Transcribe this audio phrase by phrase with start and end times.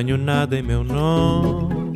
[0.00, 1.94] Tenho nada em meu nome,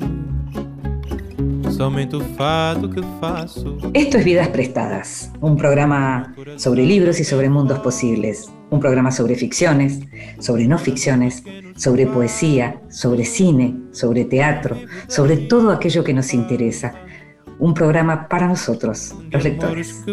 [1.70, 3.78] somente o fado que faço.
[3.94, 9.36] Esto es Vidas Prestadas, un programa sobre libros y sobre mundos posibles, un programa sobre
[9.36, 10.00] ficciones,
[10.38, 11.42] sobre no ficciones,
[11.76, 14.76] sobre poesía, sobre cine, sobre teatro,
[15.08, 16.92] sobre todo aquello que nos interesa.
[17.58, 20.04] Un programa para nosotros, los lectores.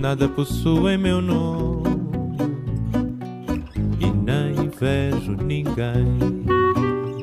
[0.00, 1.73] nada possuem meu nome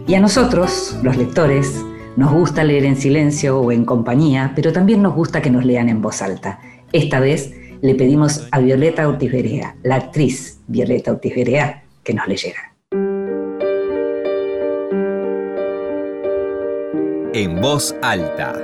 [0.07, 1.85] Y a nosotros, los lectores,
[2.17, 5.87] nos gusta leer en silencio o en compañía, pero también nos gusta que nos lean
[5.87, 6.59] en voz alta.
[6.91, 12.27] Esta vez le pedimos a Violeta Ortiz Berea, la actriz Violeta Ortiz Berea, que nos
[12.27, 12.73] leyera.
[17.33, 18.59] En voz alta.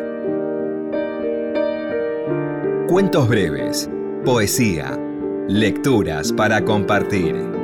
[2.90, 3.90] Cuentos breves,
[4.26, 5.00] poesía,
[5.48, 7.57] lecturas para compartir.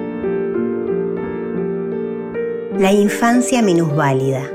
[2.78, 4.50] La infancia minusválida.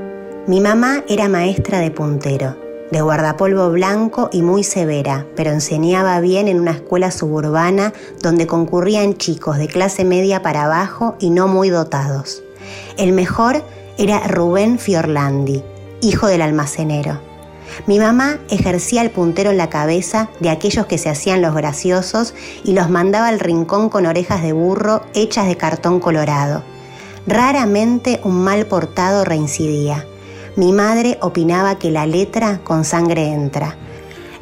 [0.45, 2.57] Mi mamá era maestra de puntero,
[2.91, 9.15] de guardapolvo blanco y muy severa, pero enseñaba bien en una escuela suburbana donde concurrían
[9.15, 12.43] chicos de clase media para abajo y no muy dotados.
[12.97, 13.63] El mejor
[13.97, 15.63] era Rubén Fiorlandi,
[16.01, 17.21] hijo del almacenero.
[17.87, 22.33] Mi mamá ejercía el puntero en la cabeza de aquellos que se hacían los graciosos
[22.65, 26.63] y los mandaba al rincón con orejas de burro hechas de cartón colorado.
[27.27, 30.05] Raramente un mal portado reincidía.
[30.55, 33.77] Mi madre opinaba que la letra con sangre entra.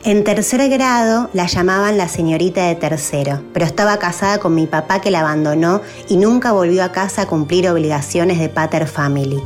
[0.03, 5.01] En tercer grado la llamaban la señorita de tercero, pero estaba casada con mi papá
[5.01, 9.41] que la abandonó y nunca volvió a casa a cumplir obligaciones de pater family.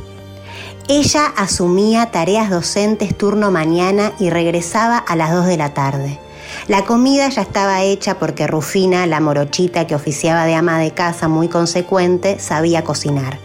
[0.87, 6.19] Ella asumía tareas docentes turno mañana y regresaba a las 2 de la tarde.
[6.67, 11.27] La comida ya estaba hecha porque Rufina, la morochita que oficiaba de ama de casa
[11.27, 13.39] muy consecuente, sabía cocinar.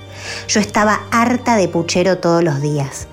[0.49, 3.09] Yo estaba harta de puchero todos los días.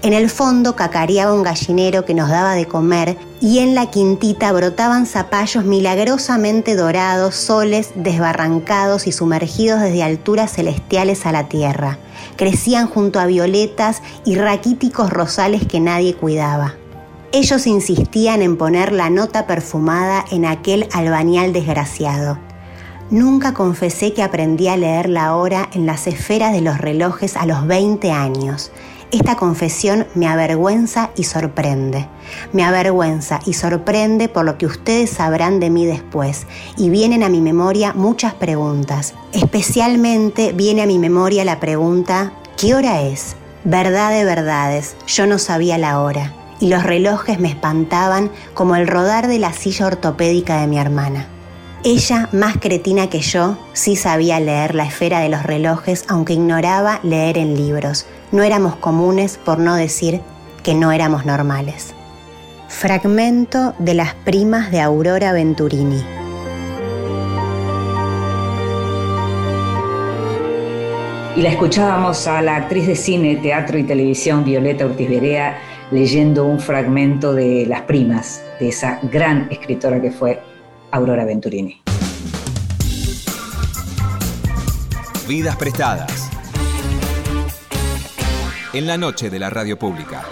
[0.00, 4.52] En el fondo cacareaba un gallinero que nos daba de comer y en la quintita
[4.52, 11.98] brotaban zapallos milagrosamente dorados, soles desbarrancados y sumergidos desde alturas celestiales a la tierra.
[12.36, 16.76] Crecían junto a violetas y raquíticos rosales que nadie cuidaba.
[17.30, 22.38] Ellos insistían en poner la nota perfumada en aquel albañal desgraciado.
[23.10, 27.44] Nunca confesé que aprendí a leer la hora en las esferas de los relojes a
[27.44, 28.72] los 20 años.
[29.10, 32.08] Esta confesión me avergüenza y sorprende.
[32.54, 36.46] Me avergüenza y sorprende por lo que ustedes sabrán de mí después.
[36.78, 39.14] Y vienen a mi memoria muchas preguntas.
[39.32, 43.36] Especialmente viene a mi memoria la pregunta, ¿qué hora es?
[43.64, 46.34] Verdad de verdades, yo no sabía la hora.
[46.60, 51.26] Y los relojes me espantaban como el rodar de la silla ortopédica de mi hermana.
[51.84, 56.98] Ella, más cretina que yo, sí sabía leer la esfera de los relojes, aunque ignoraba
[57.04, 58.04] leer en libros.
[58.32, 60.20] No éramos comunes, por no decir
[60.64, 61.94] que no éramos normales.
[62.68, 66.02] Fragmento de las primas de Aurora Venturini.
[71.36, 75.56] Y la escuchábamos a la actriz de cine, teatro y televisión Violeta Ortiz Berea
[75.90, 80.40] leyendo un fragmento de Las primas, de esa gran escritora que fue
[80.90, 81.80] Aurora Venturini.
[85.26, 86.30] Vidas prestadas.
[88.72, 90.24] En la noche de la radio pública.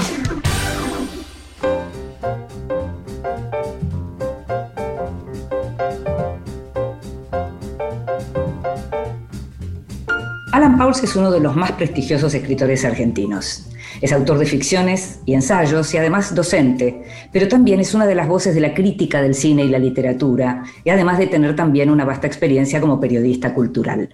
[10.53, 13.69] Alan Pauls es uno de los más prestigiosos escritores argentinos.
[14.01, 17.03] Es autor de ficciones y ensayos y además docente,
[17.33, 20.65] pero también es una de las voces de la crítica del cine y la literatura,
[20.85, 24.09] y además de tener también una vasta experiencia como periodista cultural.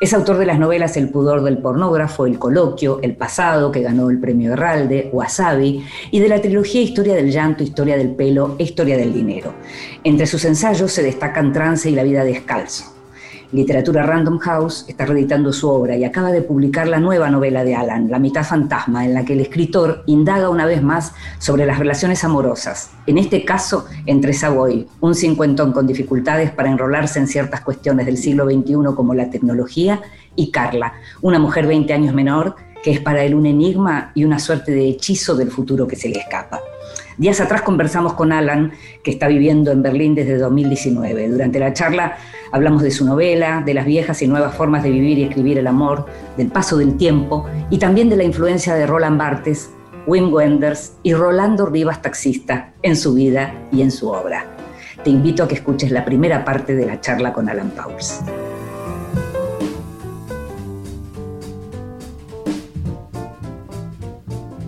[0.00, 4.10] Es autor de las novelas El pudor del pornógrafo, El coloquio, El pasado, que ganó
[4.10, 8.64] el premio Herralde, Wasabi, y de la trilogía Historia del llanto, Historia del pelo e
[8.64, 9.54] Historia del dinero.
[10.02, 13.01] Entre sus ensayos se destacan Trance y La vida descalzo.
[13.52, 17.74] Literatura Random House está reeditando su obra y acaba de publicar la nueva novela de
[17.74, 21.78] Alan, La mitad fantasma, en la que el escritor indaga una vez más sobre las
[21.78, 27.60] relaciones amorosas, en este caso entre Savoy, un cincuentón con dificultades para enrolarse en ciertas
[27.60, 30.00] cuestiones del siglo XXI como la tecnología,
[30.34, 34.38] y Carla, una mujer 20 años menor que es para él un enigma y una
[34.38, 36.60] suerte de hechizo del futuro que se le escapa.
[37.22, 38.72] Días atrás conversamos con Alan,
[39.04, 41.28] que está viviendo en Berlín desde 2019.
[41.28, 42.16] Durante la charla
[42.50, 45.68] hablamos de su novela, de las viejas y nuevas formas de vivir y escribir el
[45.68, 49.70] amor, del paso del tiempo y también de la influencia de Roland Barthes,
[50.08, 54.44] Wim Wenders y Rolando Rivas Taxista en su vida y en su obra.
[55.04, 58.20] Te invito a que escuches la primera parte de la charla con Alan Pauls.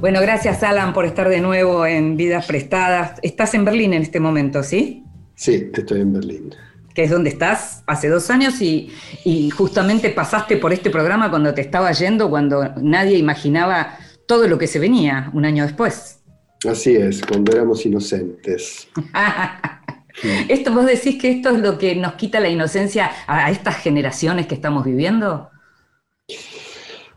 [0.05, 3.19] Bueno, gracias Alan por estar de nuevo en Vidas Prestadas.
[3.23, 5.03] Estás en Berlín en este momento, ¿sí?
[5.35, 6.55] Sí, estoy en Berlín.
[6.95, 8.93] Que es donde estás hace dos años y,
[9.25, 13.97] y justamente pasaste por este programa cuando te estaba yendo, cuando nadie imaginaba
[14.29, 16.21] todo lo que se venía un año después.
[16.69, 18.87] Así es, cuando éramos inocentes.
[20.51, 24.49] ¿Esto vos decís que esto es lo que nos quita la inocencia a estas generaciones
[24.49, 25.49] que estamos viviendo?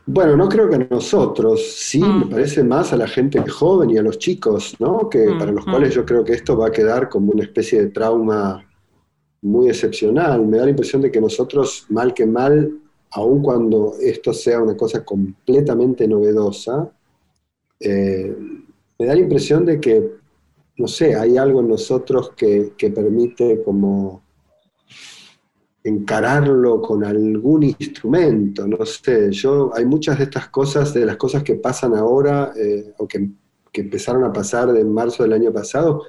[0.09, 2.19] Bueno, no creo que a nosotros, sí, Mm.
[2.19, 5.09] me parece más a la gente joven y a los chicos, ¿no?
[5.09, 5.69] Que Mm, para los mm.
[5.69, 8.65] cuales yo creo que esto va a quedar como una especie de trauma
[9.41, 10.47] muy excepcional.
[10.47, 12.71] Me da la impresión de que nosotros, mal que mal,
[13.11, 16.89] aun cuando esto sea una cosa completamente novedosa,
[17.79, 18.33] eh,
[18.97, 20.09] me da la impresión de que,
[20.77, 24.21] no sé, hay algo en nosotros que, que permite como
[25.87, 31.43] encararlo con algún instrumento, no sé, yo, hay muchas de estas cosas, de las cosas
[31.43, 33.29] que pasan ahora, eh, o que,
[33.71, 36.03] que empezaron a pasar de marzo del año pasado,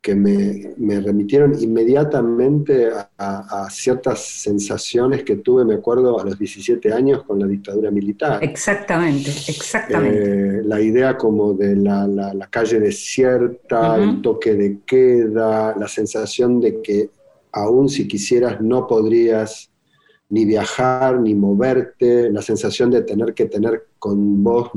[0.00, 6.92] que me, me remitieron inmediatamente a, ciertas sensaciones que tuve, me acuerdo, a los 17
[6.92, 8.38] años con la dictadura militar.
[8.44, 10.58] Exactamente, exactamente.
[10.58, 15.88] Eh, la idea como de la, la- la calle desierta, el toque de queda, la
[15.88, 17.10] sensación de que
[17.56, 19.70] aún si quisieras no podrías
[20.28, 24.70] ni viajar, ni moverte, la sensación de tener que tener con vos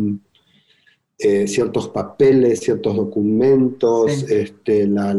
[1.17, 4.25] eh, ciertos papeles, ciertos documentos, Sí.
[4.29, 5.13] este, la,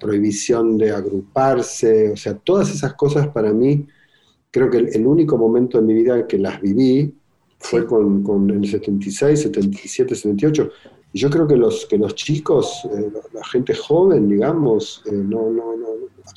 [0.00, 3.86] prohibición de agruparse, o sea, todas esas cosas para mí,
[4.50, 7.14] creo que el, el único momento de mi vida que las viví
[7.58, 7.86] fue Sí.
[7.86, 10.70] con, con el 76, 77, 78.
[11.12, 15.76] Yo creo que los, que los chicos, eh, la gente joven, digamos, eh, no, no,
[15.76, 15.86] no,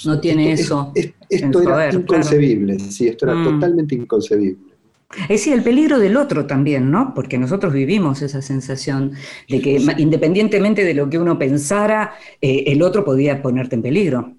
[0.06, 2.00] No tiene esto- eso es- esto era claro.
[2.00, 3.44] inconcebible, sí, esto era Mm.
[3.44, 4.74] totalmente inconcebible.
[5.24, 7.14] Es decir, el peligro del otro también, ¿no?
[7.14, 9.12] Porque nosotros vivimos esa sensación
[9.48, 14.34] de que independientemente de lo que uno pensara, eh, el otro podía ponerte en peligro.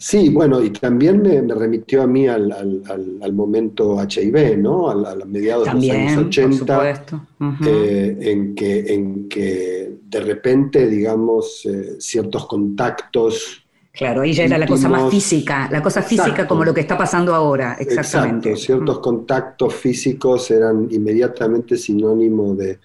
[0.00, 4.56] Sí, bueno, y también me, me remitió a mí al, al- al- al momento HIV,
[4.56, 4.88] ¿no?
[4.88, 7.26] A, a mediados de los años por 80, supuesto.
[7.40, 7.64] Ujú.
[7.66, 13.64] eh, en, que, en que de repente, digamos, eh, ciertos contactos.
[13.92, 16.48] Claro, ahí ya era la cosa más física, la cosa física Exacto.
[16.48, 18.50] como lo que está pasando ahora, exactamente.
[18.50, 22.78] Exacto, ciertos contactos físicos eran inmediatamente sinónimo de,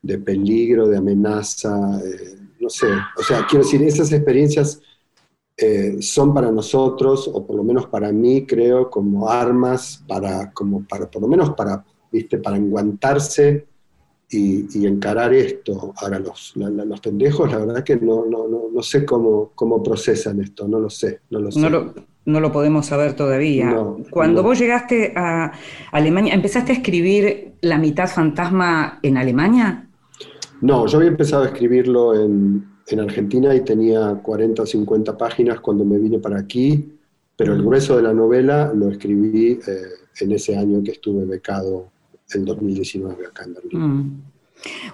[0.00, 2.86] de peligro, de amenaza, eh, no sé.
[3.18, 4.80] O sea, quiero decir, esas experiencias
[5.56, 10.84] eh, son para nosotros, o por lo menos para mí, creo, como armas para, como
[10.84, 13.66] para, por lo menos para, viste, para enguantarse
[14.28, 15.92] y, y encarar esto.
[15.96, 19.52] Ahora, los, la- la- los pendejos, la verdad que no, no, no, no sé cómo,
[19.54, 21.60] cómo procesan esto, no lo sé, no lo sé.
[21.60, 23.66] No lo, no lo podemos saber todavía.
[23.66, 25.52] No, Cuando vos llegaste a
[25.92, 29.83] Alemania, ¿empezaste a escribir La mitad fantasma en Alemania?
[30.64, 35.60] No, yo había empezado a escribirlo en, en Argentina y tenía 40 o 50 páginas
[35.60, 36.90] cuando me vine para aquí,
[37.36, 39.82] pero el grueso de la novela lo escribí eh,
[40.20, 41.90] en ese año que estuve becado,
[42.32, 43.80] en 2019 acá en Berlín.
[43.82, 44.22] Mm.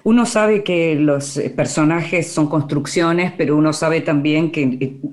[0.03, 4.63] Uno sabe que los eh, personajes son construcciones, pero uno sabe también que,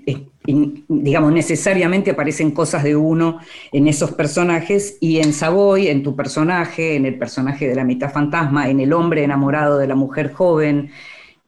[0.07, 3.39] eh, eh, digamos, necesariamente aparecen cosas de uno
[3.71, 8.13] en esos personajes y en Savoy, en tu personaje, en el personaje de la mitad
[8.13, 10.91] fantasma, en el hombre enamorado de la mujer joven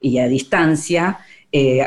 [0.01, 1.19] y a distancia,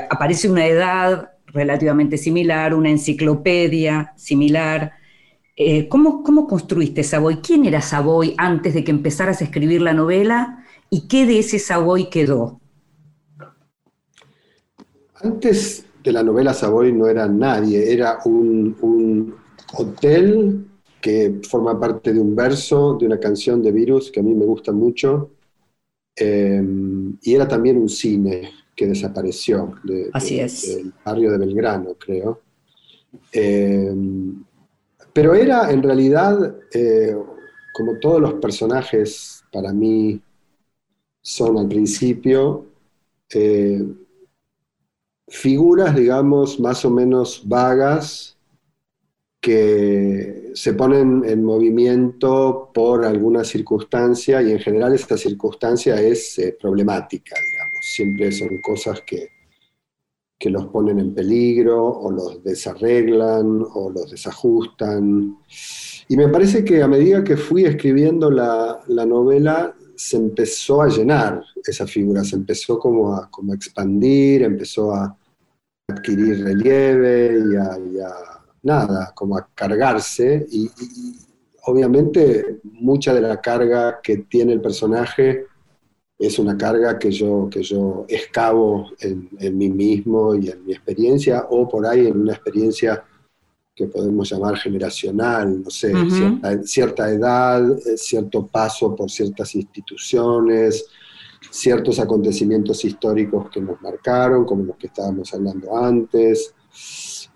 [0.09, 4.93] aparece una edad relativamente similar, una enciclopedia similar.
[5.89, 7.37] ¿cómo, ¿Cómo construiste Savoy?
[7.37, 10.62] ¿Quién era Savoy antes de que empezaras a escribir la novela?
[10.93, 12.61] ¿Y qué de ese Savoy quedó?
[15.15, 19.35] Antes de la novela Savoy no era nadie, era un, un
[19.75, 20.67] hotel
[21.01, 24.45] que forma parte de un verso de una canción de Virus que a mí me
[24.45, 25.31] gusta mucho,
[26.15, 26.61] eh,
[27.23, 30.75] y era también un cine que desapareció de- Así de- es.
[30.77, 32.39] del barrio de Belgrano, creo.
[33.31, 33.91] Eh,
[35.11, 37.17] pero era en realidad, eh,
[37.73, 40.21] como todos los personajes para mí
[41.23, 42.65] son al principio,
[43.33, 43.81] eh,
[45.27, 48.37] figuras, digamos, más o menos vagas
[49.41, 56.55] que se ponen en movimiento por alguna circunstancia y en general esta circunstancia es eh,
[56.59, 57.85] problemática, digamos.
[57.93, 59.29] Siempre son cosas que,
[60.37, 65.37] que los ponen en peligro o los desarreglan o los desajustan.
[66.07, 70.87] Y me parece que a medida que fui escribiendo la, la novela, se empezó a
[70.87, 75.15] llenar esa figura, se empezó como a, como expandir, empezó a
[75.87, 80.45] adquirir relieve y a, nada, como a cargarse.
[80.51, 80.69] Y,
[81.65, 85.45] obviamente mucha de la carga que tiene el personaje
[86.19, 91.47] es una carga que yo, que yo excavo en, mí mismo y en mi experiencia,
[91.49, 93.03] o por ahí en una experiencia
[93.75, 95.93] que podemos llamar generacional, no sé,
[96.63, 100.85] cierta, edad, eh, cierto paso por ciertas instituciones,
[101.49, 106.53] ciertos acontecimientos históricos que nos marcaron, como los que estábamos hablando antes.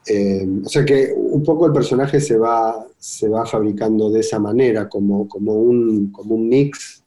[0.05, 4.39] Eh, o sea que un poco el personaje se va, se va fabricando de esa
[4.39, 7.03] manera, como, como, un, como un mix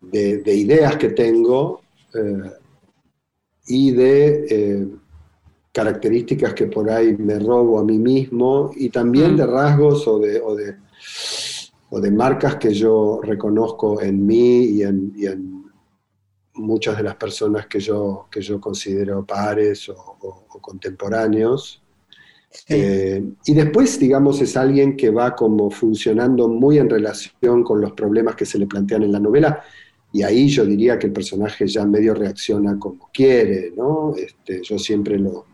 [0.00, 1.80] de, ideas que tengo
[2.14, 2.50] eh,
[3.66, 4.88] y de eh,
[5.74, 9.36] características que por ahí me robo a mí mismo y también mm.
[9.36, 10.76] de rasgos o de, o de,
[11.90, 15.64] o de, marcas que yo reconozco en mí y en, y en,
[16.56, 20.16] muchas de las personas que yo, que yo considero pares o,
[20.60, 21.82] contemporáneos.
[22.68, 27.90] Eh, y después, digamos, es alguien que va como funcionando muy en relación con los
[27.94, 29.64] problemas que se le plantean en la novela,
[30.12, 34.14] y ahí yo diría que el personaje ya medio reacciona como quiere, ¿no?
[34.16, 35.46] Este, yo siempre lo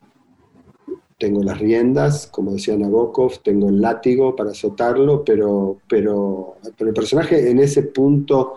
[1.21, 6.95] tengo las riendas, como decía Nabokov, tengo el látigo para azotarlo, pero, pero, pero el
[6.95, 8.55] personaje en ese punto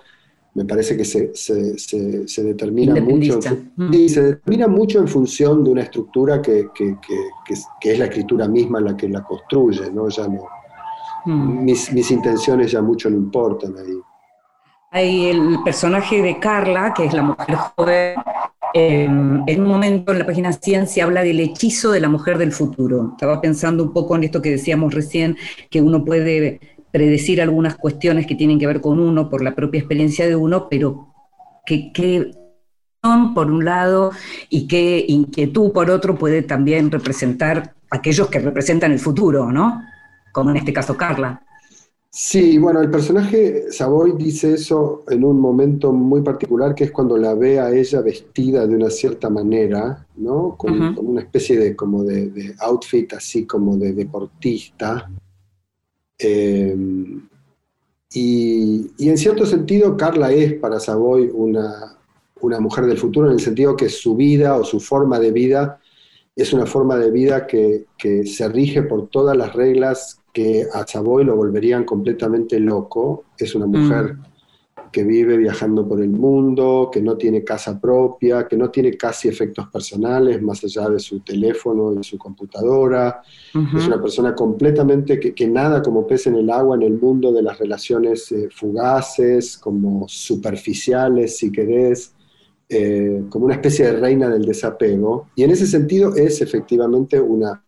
[0.56, 3.40] me parece que se, se, determina mucho
[3.92, 6.96] y se determina mucho en función de una estructura que, que,
[7.82, 10.08] que, es la escritura misma la que la construye, ¿no?
[10.10, 10.46] Ya no
[11.26, 11.64] mm.
[11.66, 14.00] mis, mis intenciones ya mucho no importan ahí.
[14.92, 18.16] Hay el personaje de Carla, que es la mujer joven.
[18.76, 22.40] Em, en un momento en la página 100 se habla del hechizo de la mujer
[22.40, 23.12] del futuro.
[23.12, 25.38] Estaba pensando un poco en esto que decíamos recién,
[25.70, 26.60] que uno puede
[26.92, 30.70] predecir algunas cuestiones que tienen que ver con uno por la propia experiencia de uno,
[30.70, 31.14] pero
[31.66, 32.32] que,
[33.04, 34.12] son por un lado
[34.50, 39.84] y qué inquietud por otro puede también representar aquellos que representan el futuro, ¿no?
[40.32, 41.44] Como en este caso Carla.
[42.16, 47.18] Sí, bueno, el personaje Savoy dice eso en un momento muy particular, que es cuando
[47.18, 50.56] la ve a ella vestida de una cierta manera, ¿no?
[50.56, 55.10] Con, una especie de, como de, outfit así como de deportista.
[56.20, 56.78] Eh,
[58.14, 61.98] y, en cierto sentido, Carla es para Savoy una,
[62.60, 65.80] mujer del futuro, en el sentido que su vida o su forma de vida
[66.36, 70.86] es una forma de vida que, que se rige por todas las reglas que a
[70.86, 73.26] Savoy lo volverían completamente loco.
[73.38, 74.92] Es una mujer mm.
[74.92, 79.28] que vive viajando por el mundo, que no tiene casa propia, que no tiene casi
[79.28, 83.22] efectos personales más allá de su teléfono y su computadora.
[83.54, 87.44] Es una persona completamente que, nada como pez en el agua en el mundo de
[87.44, 92.16] las relaciones eh, fugaces, como superficiales, si querés.
[92.70, 95.28] Eh, como una especie de reina del desapego.
[95.36, 97.64] Y en ese sentido es efectivamente una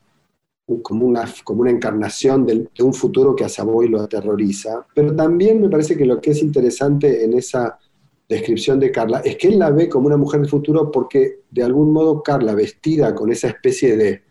[0.81, 4.85] como una, como una encarnación de, un futuro que a Savoy lo aterroriza.
[4.95, 7.77] Pero también me parece que lo que es interesante en esa
[8.27, 11.63] descripción de Carla es que él la ve como una mujer del futuro porque de
[11.63, 14.23] algún modo Carla vestida con esa especie de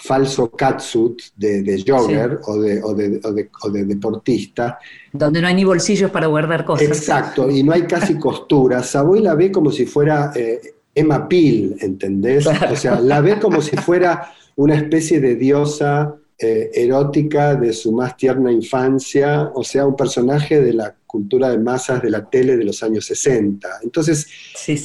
[0.00, 3.20] falso catsuit de, de jogger o, de, o, de,
[3.62, 4.78] o, de, deportista.
[5.12, 6.88] Donde no hay ni bolsillos para guardar cosas.
[6.88, 8.82] Exacto, y no hay casi costura.
[8.82, 10.60] Savoy la ve como si fuera eh,
[10.94, 12.46] Emma Peel, ¿entendés?
[12.46, 17.92] O sea, la ve como si fuera una especie de diosa eh, erótica de su
[17.92, 22.56] más tierna infancia, o sea, un personaje de la cultura de masas de la tele
[22.56, 23.68] de los años 60.
[23.82, 24.26] Entonces,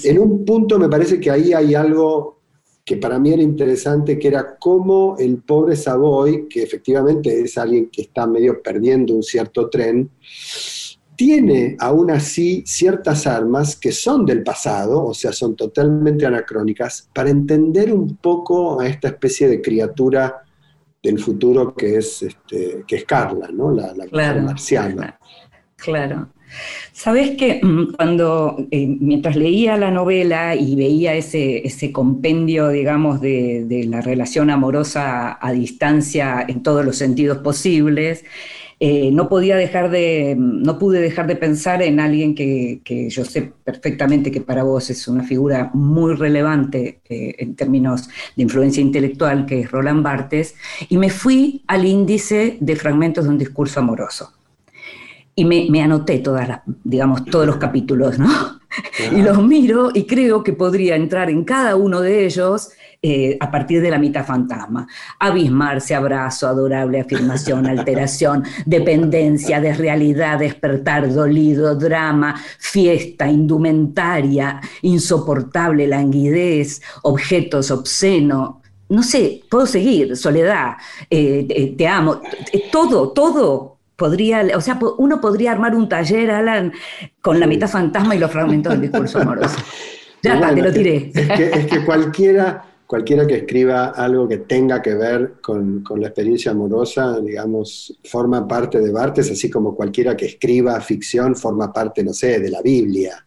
[0.04, 2.35] en un punto me parece que ahí hay algo
[2.86, 7.90] que para mí era interesante, que era cómo el pobre Savoy, que efectivamente es alguien
[7.90, 10.12] que está medio perdiendo un cierto tren,
[11.16, 17.32] tiene aún así ciertas armas que son del pasado, o sea, son totalmente anacrónicas, para
[17.32, 20.44] entender un poco a esta especie de criatura
[21.02, 23.72] del futuro que es, este, que es Carla, ¿no?
[23.72, 25.20] la, la marciana.
[25.76, 26.30] Claro.
[26.92, 33.66] Sabes que mm, cuando, eh, mientras leía la novela y veía ese, compendio, digamos, de,
[33.66, 38.24] de, la relación amorosa a distancia en todos los sentidos posibles,
[38.80, 43.54] eh, no podía dejar de, no pude dejar de pensar en alguien que, yo sé
[43.64, 49.46] perfectamente que para vos es una figura muy relevante eh, en términos de influencia intelectual,
[49.46, 50.56] que es Roland Barthes,
[50.90, 54.35] y me fui al índice de fragmentos de un discurso amoroso.
[55.38, 58.30] Y me, anoté todas digamos, todos los capítulos, ¿no?
[59.12, 63.52] Y los miro y creo que podría entrar en cada uno de ellos eh, a
[63.52, 64.88] partir de la mitad fantasma.
[65.20, 77.70] Abismarse, abrazo, adorable afirmación, alteración, dependencia, desrealidad, despertar, dolido, drama, fiesta, indumentaria, insoportable languidez, objetos,
[77.70, 78.64] obsceno.
[78.90, 80.78] No sé, puedo seguir, soledad,
[81.10, 82.22] eh, te amo,
[82.72, 86.74] todo, todo podría, o sea, uno podría armar un taller, Alan,
[87.22, 89.58] con la mitad fantasma y los fragmentos del discurso amoroso.
[90.24, 91.12] Ya está, te lo tiré.
[91.14, 97.22] Es que, cualquiera, cualquiera que escriba algo que tenga que ver con, la experiencia amorosa,
[97.22, 102.40] digamos, forma parte de Bartes, así como cualquiera que escriba ficción forma parte, no sé,
[102.40, 103.24] de la Biblia.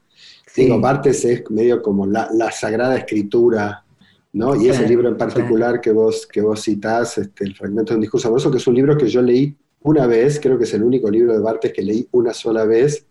[0.57, 3.85] Digo, Bartes es medio como la, sagrada escritura,
[4.33, 4.61] ¿no?
[4.61, 8.01] Y ese libro en particular que, vos, que vos citás, este, el fragmento de un
[8.01, 10.83] discurso amoroso, que es un libro que yo leí una vez, creo que es el
[10.83, 13.07] único libro de Bartes que leí una sola vez,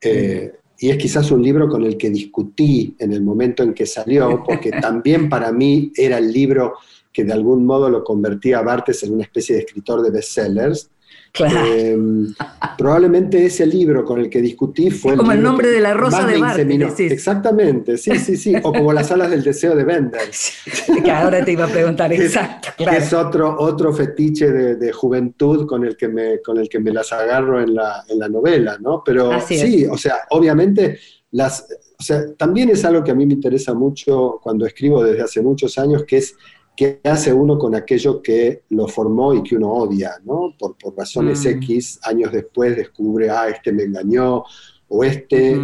[0.00, 3.86] eh, y es quizás un libro con el que discutí en el momento en que
[3.86, 6.74] salió, porque también para mí era el libro
[7.12, 10.90] que de algún modo lo convertía a Bartes en una especie de escritor de bestsellers,
[11.38, 12.34] Em,
[12.76, 15.16] probablemente ese libro con el que discutí fue...
[15.16, 17.00] como el, nombre de la rosa de Bartes.
[17.00, 18.54] Exactamente, sí, sí, sí.
[18.62, 20.22] O como las alas del deseo de Bender.
[21.04, 22.70] que ahora te iba a preguntar, exacto.
[22.76, 26.92] Que es otro, otro fetiche de, juventud con el, que me, con el que me
[26.92, 29.02] las agarro en la, en la novela, ¿no?
[29.04, 30.98] Pero sí, o sea, obviamente
[31.32, 31.66] las...
[31.98, 35.42] O sea, también es algo que a mí me interesa mucho cuando escribo desde hace
[35.42, 36.34] muchos años, que es
[36.76, 40.12] ¿Qué hace uno con aquello que lo formó y que uno odia?
[40.24, 40.54] ¿no?
[40.58, 41.48] Por, por razones mm.
[41.48, 44.44] X, años después descubre, ah, este me engañó,
[44.88, 45.58] o este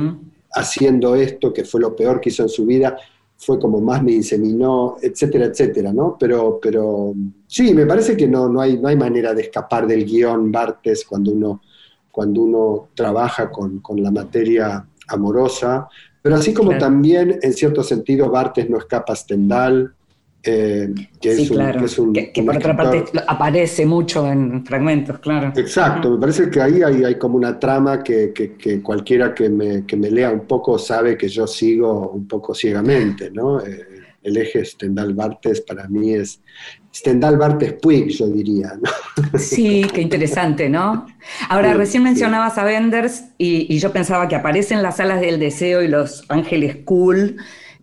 [0.54, 2.96] haciendo esto, que fue lo peor que hizo en su vida,
[3.36, 6.16] fue como más me inseminó, etcétera, etcétera, ¿no?
[6.18, 7.12] Pero, pero
[7.46, 11.04] sí, me parece que no, no, hay, no hay manera de escapar del guion Bartes
[11.04, 11.60] cuando uno,
[12.10, 15.88] cuando uno trabaja con, con la materia amorosa,
[16.22, 19.94] pero así como también, en cierto sentido, Bartes no escapa a Stendhal,
[20.46, 25.52] eh, que, es un, que, por otra parte aparece mucho en fragmentos, claro.
[25.56, 30.10] Exacto, me parece que ahí hay, hay como una trama que, cualquiera que me, me,
[30.10, 33.60] lea un poco sabe que yo sigo un poco ciegamente, ¿no?
[33.60, 33.86] Eh,
[34.22, 36.40] el eje Stendhal-Bartes para mí es
[36.92, 38.72] Stendhal-Bartes Puig, yo diría.
[38.80, 39.38] ¿no?
[39.38, 41.06] Sí, qué interesante, ¿no?
[41.48, 45.82] Ahora, recién mencionabas a Benders y, y yo pensaba que aparecen las alas del deseo
[45.82, 47.36] y los ángeles cool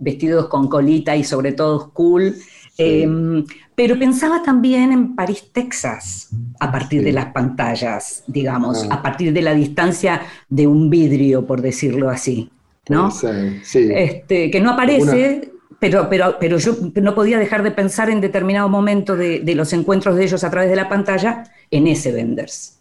[0.04, 2.36] vestidos con colita y sobre todo cool.
[2.78, 8.96] Em, pero pensaba también en París, Texas, a partir de las pantallas, digamos, ah.
[8.96, 12.50] a partir de la distancia de un vidrio, por decirlo así,
[12.90, 13.12] ¿no?
[13.12, 13.90] Sí.
[13.94, 18.70] Este, que no aparece, pero, pero, pero yo no podía dejar de pensar en determinado
[18.70, 22.80] momento de, los encuentros de ellos a través de la pantalla en ese Benders.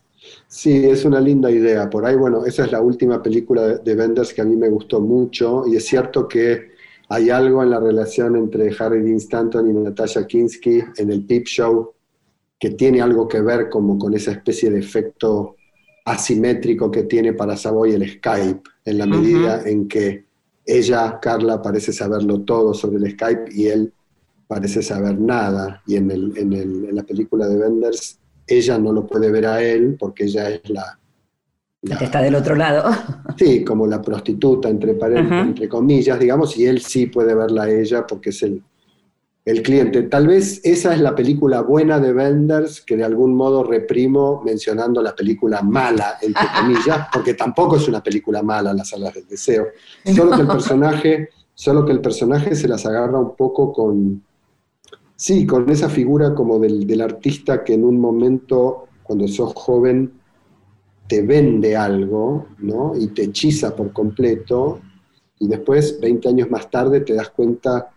[0.49, 1.89] Sí, es una linda idea.
[1.91, 5.01] Por ahí, bueno, esa es la última película de Benders que a mí me gustó
[5.01, 6.72] mucho y es cierto que
[7.13, 11.45] hay algo en la relación entre Harry Dean Stanton y Natasha Kinsky en el Peep
[11.45, 11.93] Show
[12.59, 15.57] que tiene algo que ver como con esa especie de efecto
[16.07, 20.25] asimétrico que tiene para Savoy el Skype, en la medida en que
[20.65, 23.93] ella, Carla, parece saberlo todo sobre el Skype y él
[24.47, 25.83] parece saber nada.
[25.87, 29.47] Y en, el, en, el, en la película de Benders, ella no lo puede ver
[29.47, 30.99] a él porque ella es la,
[31.83, 32.91] está del otro lado.
[33.37, 38.07] Sí, como la prostituta, entre, entre comillas, digamos, y él sí puede verla a ella
[38.07, 38.63] porque es el,
[39.45, 40.03] el cliente.
[40.03, 45.03] Tal vez esa es la película buena de Benders, que de algún modo reprimo mencionando
[45.03, 49.69] la película mala, entre comillas, porque tampoco es una película mala, Las alas del deseo.
[50.15, 54.23] Solo que el personaje, solo que el personaje se las agarra un poco con,
[55.17, 60.22] sí, con esa figura como del, del artista que en un momento, cuando sos joven,
[61.13, 62.95] te vende algo, ¿no?
[62.97, 64.81] Y te hechiza por completo,
[65.39, 67.91] y después, 20 años más tarde, te das cuenta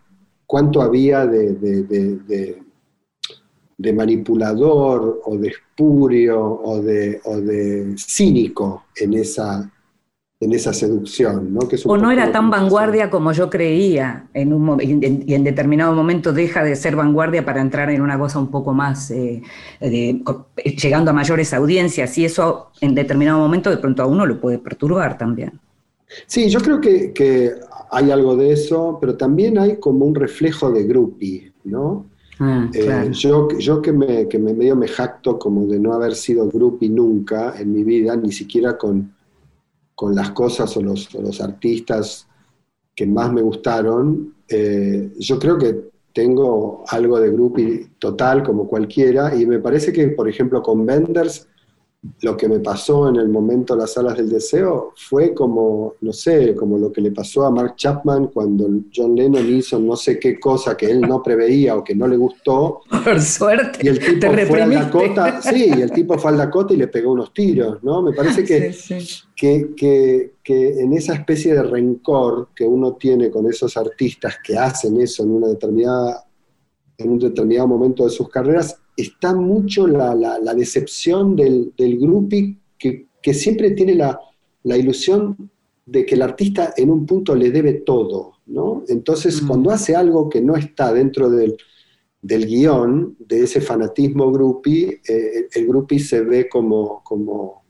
[0.46, 1.54] cuánto había de,
[3.78, 9.72] de, manipulador o de espurio o de, o de cínico en esa,
[10.40, 11.54] en esa seducción.
[11.54, 11.62] ¿no?
[11.86, 16.64] o no era tan vanguardia como yo creía, en un, y en, determinado momento deja
[16.64, 19.42] de ser vanguardia para entrar en una cosa un poco más, eh,
[19.80, 24.60] llegando a mayores audiencias, y eso en determinado momento de pronto a uno lo puede
[24.60, 25.60] perturbar también.
[26.28, 27.56] Sí, yo creo que,
[27.92, 32.08] hay algo de eso, pero también hay como un reflejo de groupie, ¿no?
[32.40, 36.16] Ah, eh, yo, yo que, me, que me medio me jacto como de no haber
[36.16, 39.15] sido groupie nunca en mi vida, ni siquiera con
[39.96, 42.28] con las cosas o los, artistas
[42.96, 49.36] que más me gustaron, eh, yo creo que tengo algo de groupie total como cualquiera
[49.36, 51.48] y me parece que, por ejemplo, con Benders
[52.22, 56.56] lo que me pasó en el momento Las Alas del Deseo fue como, no sé,
[56.56, 60.40] como lo que le pasó a Mark Chapman cuando John Lennon hizo no sé qué
[60.40, 62.82] cosa que él no preveía o que no le gustó.
[63.04, 63.80] Por suerte.
[63.82, 66.88] Y el tipo fue al Dakota, sí, y el tipo fue al Dakota y le
[66.88, 68.02] pegó unos tiros, ¿no?
[68.02, 68.76] Me parece que,
[69.36, 74.58] Que, que, que en esa especie de rencor que uno tiene con esos artistas que
[74.58, 76.26] hacen eso en una determinada
[76.98, 83.34] en un determinado momento de sus carreras, está mucho la, decepción del, del groupie que,
[83.34, 84.20] siempre tiene la,
[84.78, 85.50] ilusión
[85.86, 88.84] de que el artista en un punto le debe todo, ¿no?
[88.88, 89.48] Entonces, mm.
[89.48, 91.58] cuando hace algo que no está dentro del,
[92.22, 97.64] del guion, de ese fanatismo groupie, eh, el groupie se ve como, como,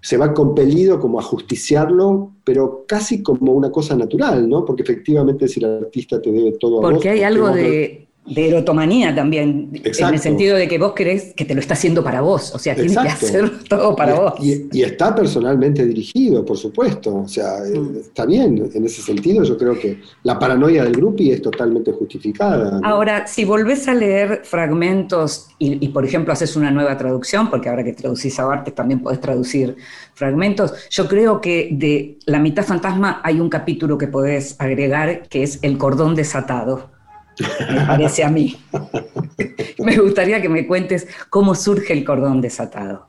[0.00, 4.64] se va compelido como a justiciarlo, pero casi como una cosa natural, ¿no?
[4.64, 9.12] Porque efectivamente si el artista te debe todo a Porque hay algo de, de erotomanía
[9.14, 12.54] también, en el sentido de que vos crees que te lo está haciendo para vos,
[12.54, 14.34] o sea, tiene que hacer todo para vos.
[14.40, 17.96] Y, está personalmente dirigido, por supuesto, o sea, eh, mm.
[17.96, 22.80] está bien, en ese sentido yo creo que la paranoia del grupo es totalmente justificada.
[22.82, 27.84] Ahora, si volvés a leer fragmentos y, por ejemplo, haces una nueva traducción, porque ahora
[27.84, 29.76] que traducís a Bartes también podés traducir
[30.14, 35.42] fragmentos, yo creo que de La mitad fantasma hay un capítulo que podés agregar que
[35.42, 36.91] es El cordón desatado
[37.40, 38.56] me parece a mí.
[39.78, 43.06] me gustaría que me cuentes cómo surge el cordón desatado.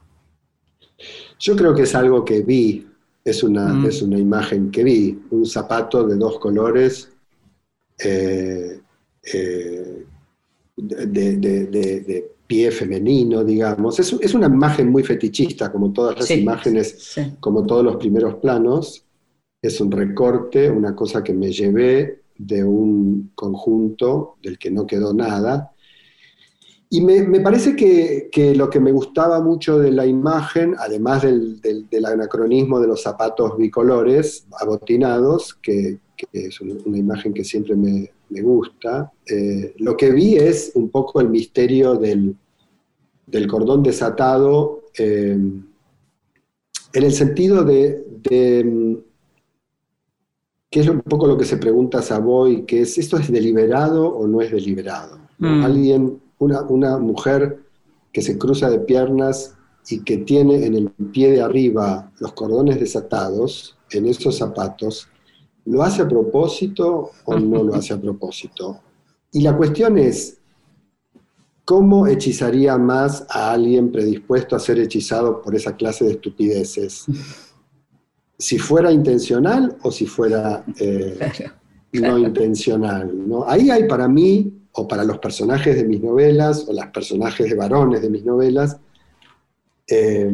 [1.38, 2.86] Yo creo que es algo que vi,
[3.24, 3.86] es una, mm.
[3.86, 7.10] es una imagen que vi, un zapato de dos colores
[7.98, 8.80] eh,
[9.22, 10.04] eh,
[10.76, 13.98] de, pie femenino, digamos.
[13.98, 19.04] Es, una imagen muy fetichista, como todas las imágenes, como todos los primeros planos.
[19.62, 25.14] Es un recorte, una cosa que me llevé de un conjunto del que no quedó
[25.14, 25.72] nada.
[26.90, 31.60] Y me, parece que, lo que me gustaba mucho de la imagen, además del,
[32.06, 35.98] anacronismo de los zapatos bicolores abotinados, que,
[36.32, 38.10] es una, imagen que siempre me,
[38.42, 42.36] gusta, eh, lo que vi es un poco el misterio del,
[43.48, 48.04] cordón desatado eh, en el sentido de
[50.74, 54.26] que es un poco lo que se pregunta Savoy, que es, ¿esto es deliberado o
[54.26, 55.18] no es deliberado?
[55.38, 55.62] Mm.
[55.62, 57.60] Alguien, una, una, mujer
[58.12, 59.54] que se cruza de piernas
[59.88, 65.06] y que tiene en el pie de arriba los cordones desatados en esos zapatos,
[65.64, 68.80] ¿lo hace a propósito o no lo hace a propósito?
[69.30, 70.38] Y la cuestión es,
[71.64, 77.06] ¿cómo hechizaría más a alguien predispuesto a ser hechizado por esa clase de estupideces?
[78.38, 81.18] Si fuera intencional o si fuera eh,
[81.92, 83.12] no intencional.
[83.28, 83.48] ¿no?
[83.48, 87.54] Ahí hay para mí, o para los personajes de mis novelas, o los personajes de
[87.54, 88.76] varones de mis novelas,
[89.86, 90.32] eh,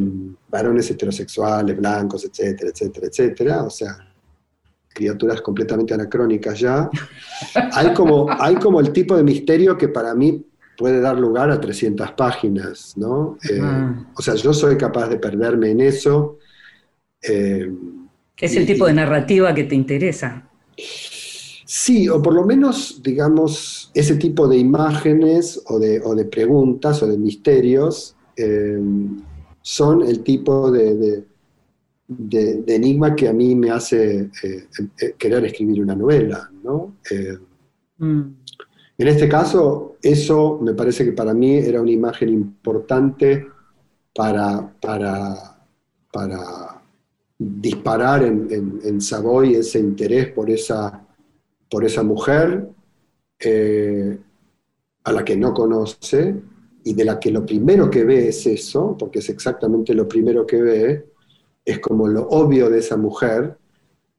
[0.49, 3.99] varones heterosexuales, blancos, etcétera, etcétera, etcétera, o sea,
[4.89, 6.89] criaturas completamente anacrónicas ya,
[7.73, 10.47] hay como, hay como el tipo de misterio que para mí
[10.79, 13.37] puede dar lugar a 300 páginas, ¿no?
[13.49, 13.61] Eh,
[14.15, 16.39] o sea, yo soy capaz de perderme en eso
[17.23, 17.71] eh,
[18.37, 20.49] es el tipo de narrativa que te interesa.
[21.65, 27.19] Sí, o por lo menos, digamos, ese tipo de imágenes o de, preguntas o de
[27.19, 28.81] misterios eh,
[29.63, 31.25] son el tipo de,
[32.67, 36.97] enigma que a mí me hace eh, querer escribir una novela, ¿no?
[37.99, 38.21] Mm.
[38.99, 43.47] En este caso, eso me parece que para mí era una imagen importante
[44.15, 45.57] para, para,
[46.13, 46.70] para
[47.43, 51.07] disparar en, en, Savoy ese interés por esa,
[51.71, 52.69] por esa mujer
[53.39, 54.19] eh,
[55.05, 56.35] a la que no conoce
[56.85, 60.47] y de la que lo primero que ve es eso, porque es exactamente lo primero
[60.47, 61.07] que ve,
[61.65, 63.57] es como lo obvio de esa mujer,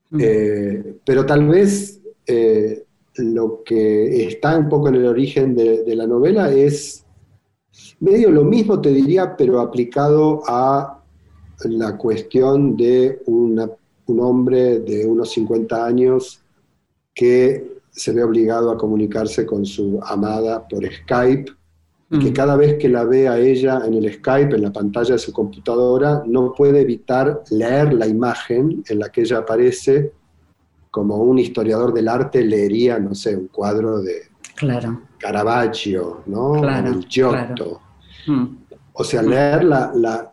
[0.10, 0.20] mm.
[0.20, 2.86] eh, pero tal vez eh,
[3.18, 7.06] lo que está un poco en el origen de, de la novela es
[8.00, 11.01] medio lo mismo, te diría, pero aplicado a
[11.66, 13.60] la cuestión de un
[14.20, 16.42] hombre de unos 50 años
[17.14, 21.52] que se ve obligado a comunicarse con su amada por Skype,
[22.10, 22.34] y que mm.
[22.34, 25.32] cada vez que la ve a ella en el Skype, en la pantalla de su
[25.32, 30.12] computadora, no puede evitar leer la imagen en la que ella aparece,
[30.90, 34.24] como un historiador del arte leería, no sé, un cuadro de
[34.56, 35.04] claro.
[35.18, 36.60] Caravaggio, ¿no?
[36.60, 37.80] Claro, el Giotto.
[38.28, 38.61] Mm.
[38.94, 39.66] O sea, leer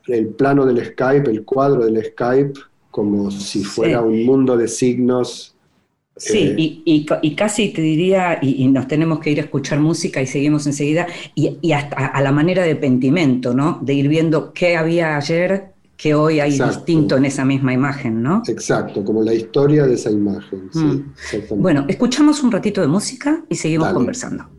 [0.08, 2.54] el plano del Skype, el cuadro del Skype,
[2.90, 5.54] como si fuera un mundo de signos.
[6.16, 6.82] Sí, eh,
[7.22, 11.06] y, casi te diría, y, nos tenemos que ir a escuchar música y seguimos enseguida,
[11.36, 13.78] y, hasta a la manera de pentimento, ¿no?
[13.82, 18.42] De ir viendo qué había ayer que hoy hay distinto en esa misma imagen, ¿no?
[18.48, 20.70] Exacto, como la historia de esa imagen.
[20.72, 21.60] Mm.
[21.60, 24.57] bueno, escuchamos un ratito de música y seguimos conversando.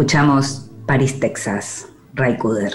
[0.00, 2.74] Escuchamos Paris, Texas, Ray Cooder.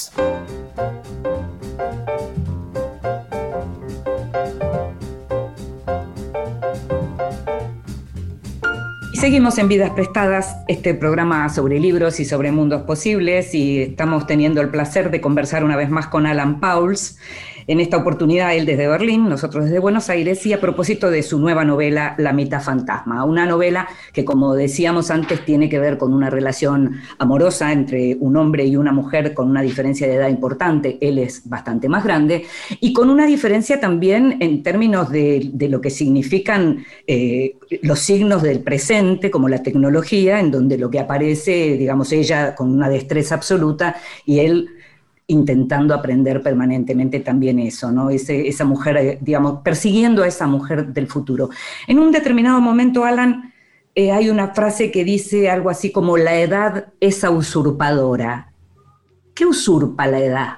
[9.21, 14.61] Seguimos en Vidas Prestadas, este programa sobre libros y sobre mundos posibles, y estamos teniendo
[14.61, 17.19] el placer de conversar una vez más con Alan Pauls.
[17.67, 21.39] En esta oportunidad, él desde Berlín, nosotros desde Buenos Aires, y a propósito de su
[21.39, 26.13] nueva novela, La mitad fantasma, una novela que, como decíamos antes, tiene que ver con
[26.13, 30.97] una relación amorosa entre un hombre y una mujer con una diferencia de edad importante,
[31.01, 32.45] él es bastante más grande,
[32.79, 38.41] y con una diferencia también en términos de, de lo que significan eh, los signos
[38.41, 43.35] del presente, como la tecnología, en donde lo que aparece, digamos, ella con una destreza
[43.35, 43.95] absoluta
[44.25, 44.69] y él
[45.31, 48.09] intentando aprender permanentemente también eso, ¿no?
[48.09, 51.49] esa mujer, eh, digamos, persiguiendo a esa mujer del futuro.
[51.87, 53.53] En un determinado momento, Alan,
[53.95, 58.51] eh, hay una frase que dice algo así como la edad es usurpadora.
[59.33, 60.49] ¿Qué usurpa la edad?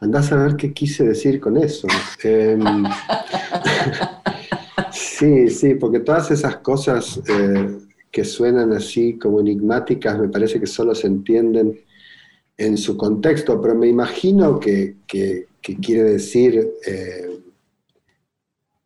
[0.00, 1.88] Andás a ver qué quise decir con eso.
[2.22, 2.62] Em,
[4.92, 7.78] sí, sí, porque todas esas cosas eh,
[8.10, 11.78] que suenan así como enigmáticas me parece que solo se entienden
[12.58, 14.96] en su contexto, pero me imagino que,
[15.60, 17.40] quiere decir eh,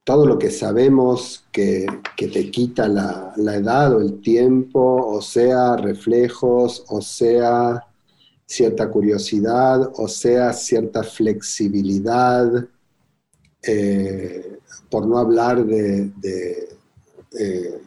[0.04, 6.84] todo lo que sabemos que, te quita la, edad o el tiempo, o sea, reflejos,
[6.88, 7.86] o sea,
[8.46, 12.66] cierta curiosidad, o sea, cierta flexibilidad,
[13.62, 14.58] eh,
[14.90, 16.10] por no hablar de,
[17.38, 17.80] eh,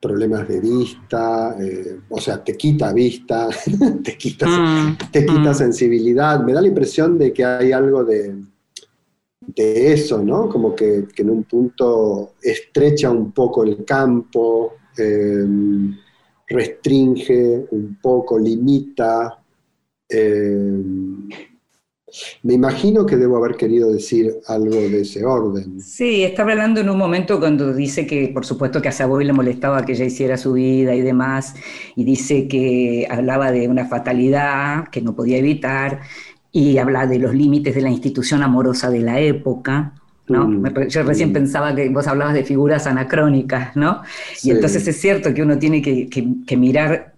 [0.00, 3.48] problemas de vista, eh, o sea, te quita vista,
[4.04, 5.54] te quita, mm, te quita mm.
[5.54, 6.42] sensibilidad.
[6.44, 8.36] Me da la impresión de que hay algo de,
[9.40, 10.48] de eso, ¿no?
[10.48, 15.96] Como que, en un punto estrecha un poco el campo, em,
[16.46, 19.42] restringe un poco, limita.
[20.08, 21.28] Em,
[22.42, 25.80] me imagino que debo haber querido decir algo de ese orden.
[25.80, 29.32] Sí, estaba hablando en un momento cuando dice que, por supuesto, que a Savoy le
[29.32, 31.54] molestaba que ella hiciera su vida y demás,
[31.96, 36.00] y dice que hablaba de una fatalidad que no podía evitar,
[36.50, 39.94] y habla de los límites de la institución amorosa de la época.
[40.28, 40.46] ¿no?
[40.46, 41.34] Mm, yo recién mm.
[41.34, 44.02] pensaba que vos hablabas de figuras anacrónicas, ¿no?
[44.42, 47.17] Y entonces es cierto que uno tiene que, que mirar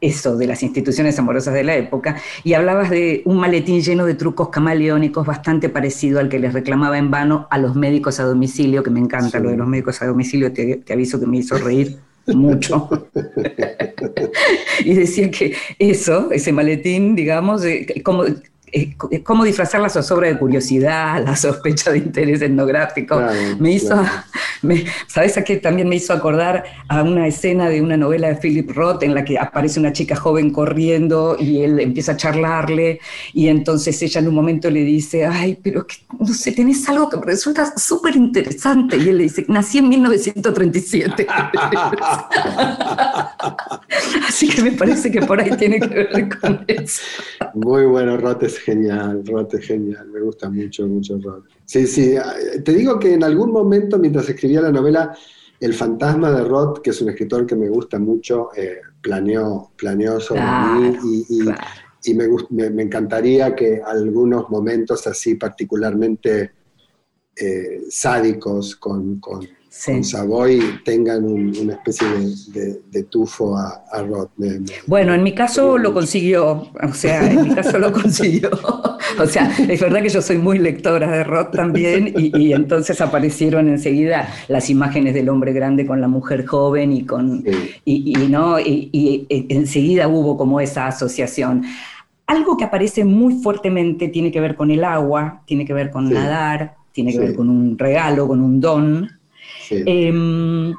[0.00, 4.14] eso de las instituciones amorosas de la época, y hablabas de un maletín lleno de
[4.14, 8.82] trucos camaleónicos bastante parecido al que les reclamaba en vano a los médicos a domicilio,
[8.82, 11.98] que me encanta lo de los médicos a domicilio, te, aviso que me hizo reír
[12.26, 13.08] mucho.
[14.84, 17.62] y decía que eso, ese maletín, digamos,
[18.76, 23.20] eh, como cómo disfrazar la zozobra de curiosidad, la sospecha de interés etnográfico.
[23.58, 24.02] me hizo,
[25.06, 25.56] ¿sabes a qué?
[25.56, 29.24] También me hizo acordar a una escena de una novela de Philip Roth en la
[29.24, 33.00] que aparece una chica joven corriendo y él empieza a charlarle
[33.32, 35.86] y entonces ella en un momento le dice, ay, pero
[36.18, 38.98] no sé, tenés algo que me resulta súper interesante.
[38.98, 41.26] Y él le dice, nací en 1937.
[44.28, 47.02] Así que me parece que por ahí tiene que ver con eso.
[47.54, 51.44] Muy bueno, Roth es genial, Roth es genial, me gusta mucho, mucho Roth.
[51.64, 52.14] Sí, sí,
[52.64, 55.16] te digo que en algún momento mientras escribía la novela,
[55.60, 60.18] El fantasma de Roth, que es un escritor que me gusta mucho, eh, planeó, planeó
[60.20, 61.22] sobre mí
[62.04, 66.50] y, me, encantaría que algunos momentos así particularmente
[67.34, 69.40] eh, sádicos con con
[70.02, 72.06] Savoy tengan una especie
[72.90, 74.30] de, tufo a, a Roth.
[74.86, 78.50] bueno, en mi caso lo consiguió, o sea, en mi caso lo consiguió.
[79.18, 83.68] O sea, es verdad que yo soy muy lectora de Roth también y, entonces aparecieron
[83.68, 87.44] enseguida las imágenes del hombre grande con la mujer joven y con
[87.84, 91.62] y, no y, enseguida hubo como esa asociación.
[92.26, 96.08] algo que aparece muy fuertemente tiene que ver con el agua, tiene que ver con
[96.08, 96.14] Sí.
[96.14, 97.24] nadar, tiene que Sí.
[97.24, 99.10] ver con un regalo, con un don.
[99.70, 100.74] Eh,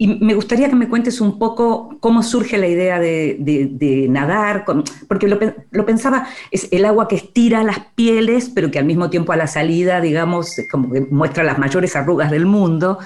[0.00, 4.64] y me gustaría que me cuentes un poco cómo surge la idea de, nadar,
[5.08, 8.84] porque lo, pe- lo pensaba, es el agua que estira las pieles, pero que al
[8.84, 12.98] mismo tiempo a la salida, digamos, como que muestra las mayores arrugas del mundo.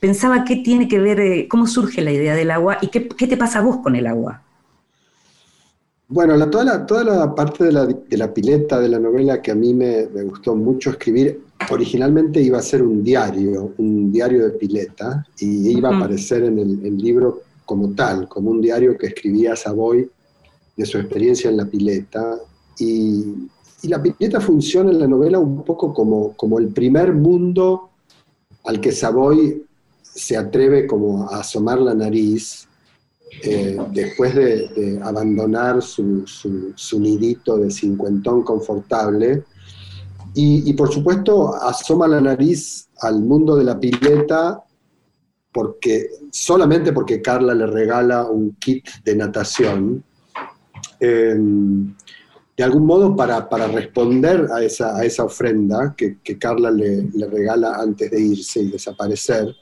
[0.00, 3.28] Pensaba qué tiene que ver, eh, cómo surge la idea del agua y qué, qué
[3.28, 4.42] te pasa a vos con el agua.
[6.12, 9.40] Bueno, la- toda, la, toda la parte de la, de la pileta de la novela
[9.40, 14.10] que a mí me, me gustó mucho escribir, originalmente iba a ser un diario, un
[14.10, 18.60] diario de pileta, y iba a aparecer en el, el libro como tal, como un
[18.60, 20.10] diario que escribía Savoy
[20.76, 22.40] de su experiencia en la pileta.
[22.80, 23.24] Y,
[23.82, 27.90] y la pileta funciona en la novela un poco como, como el primer mundo
[28.64, 29.62] al que Savoy
[30.02, 32.66] se atreve como a asomar la nariz
[33.42, 39.44] eh, después de, abandonar su, su- su nidito de cincuentón confortable.
[40.34, 44.62] Y, por supuesto asoma la nariz al mundo de la pileta
[45.52, 50.04] porque, solamente porque Carla le regala un kit de natación.
[51.00, 51.34] eh,
[52.56, 57.04] de algún modo para, para responder a esa, a esa ofrenda que, que Carla le,
[57.14, 59.54] le regala antes de irse y desaparecer.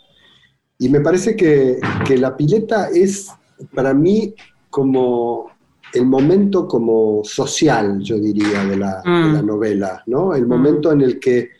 [0.80, 3.28] Y me parece que, que la pileta es
[3.74, 4.34] para mí
[4.70, 5.46] como
[5.94, 9.26] el momento como social, yo diría, de la, Mm.
[9.26, 10.34] de la novela, ¿no?
[10.34, 10.48] El Mm.
[10.48, 11.50] momento en el que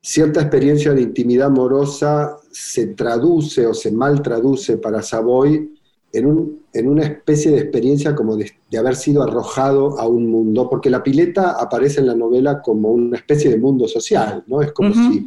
[0.00, 5.74] cierta experiencia de intimidad amorosa se traduce o se mal traduce para Savoy
[6.12, 10.26] en, un- en una especie de experiencia como de, de haber sido arrojado a un
[10.26, 14.62] mundo, porque la pileta aparece en la novela como una especie de mundo social, ¿no?
[14.62, 15.26] Es como si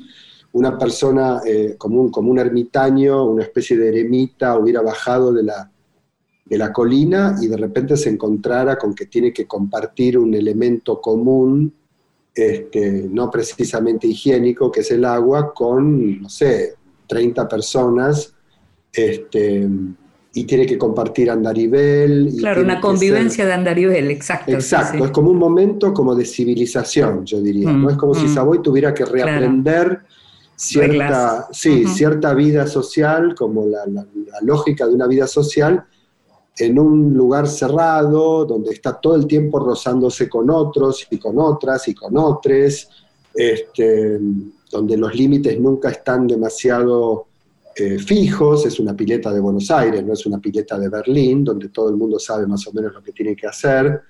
[0.53, 5.43] una persona, eh, como, un, como un ermitaño, una especie de eremita, hubiera bajado de
[5.43, 5.71] la,
[6.53, 11.01] de la colina y de repente se encontrara con que tiene que compartir un elemento
[11.01, 11.73] común,
[12.35, 16.75] este, no precisamente higiénico, que es el agua, con, no sé,
[17.07, 18.33] 30 personas,
[18.93, 19.67] este,
[20.35, 22.29] y tiene que compartir andarivel.
[22.33, 24.51] y Claro, una convivencia de andarivel, exacto.
[24.51, 25.03] Exacto, sí.
[25.05, 27.87] es como un momento como de civilización, yo diría, ¿no?
[27.87, 28.33] Mm, Es como si mm.
[28.35, 30.01] Savoy tuviera que reaprender
[30.55, 31.45] cierta, Reglas.
[31.51, 35.83] sí, cierta vida social, como la, la- la lógica de una vida social,
[36.57, 41.87] en un lugar cerrado, donde está todo el tiempo rozándose con otros y con otras
[41.87, 42.89] y con otros,
[43.33, 44.19] este,
[44.71, 47.25] donde los límites nunca están demasiado
[47.75, 51.69] eh, fijos, es una pileta de Buenos Aires, no es una pileta de Berlín, donde
[51.69, 54.01] todo el mundo sabe más o menos lo que tiene que hacer.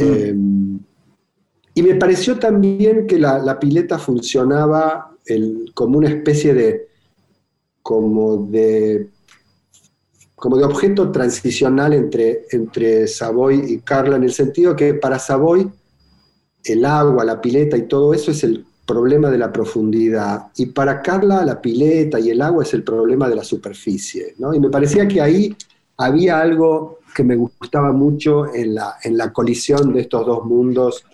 [0.00, 0.34] Eh,
[1.74, 6.88] y me pareció también que la, la pileta funcionaba el- como una especie de,
[7.82, 9.10] como de,
[10.34, 15.70] como de objeto transicional entre, entre Savoy y Carla, en el sentido que para Savoy
[16.64, 20.48] el agua, la pileta y todo eso es el problema de la profundidad.
[20.56, 24.34] Y para Carla la pileta y el agua es el problema de la superficie.
[24.38, 24.54] ¿no?
[24.54, 25.56] Y me parecía que ahí
[25.96, 31.04] había algo que me gustaba mucho en la, en la colisión de estos dos mundos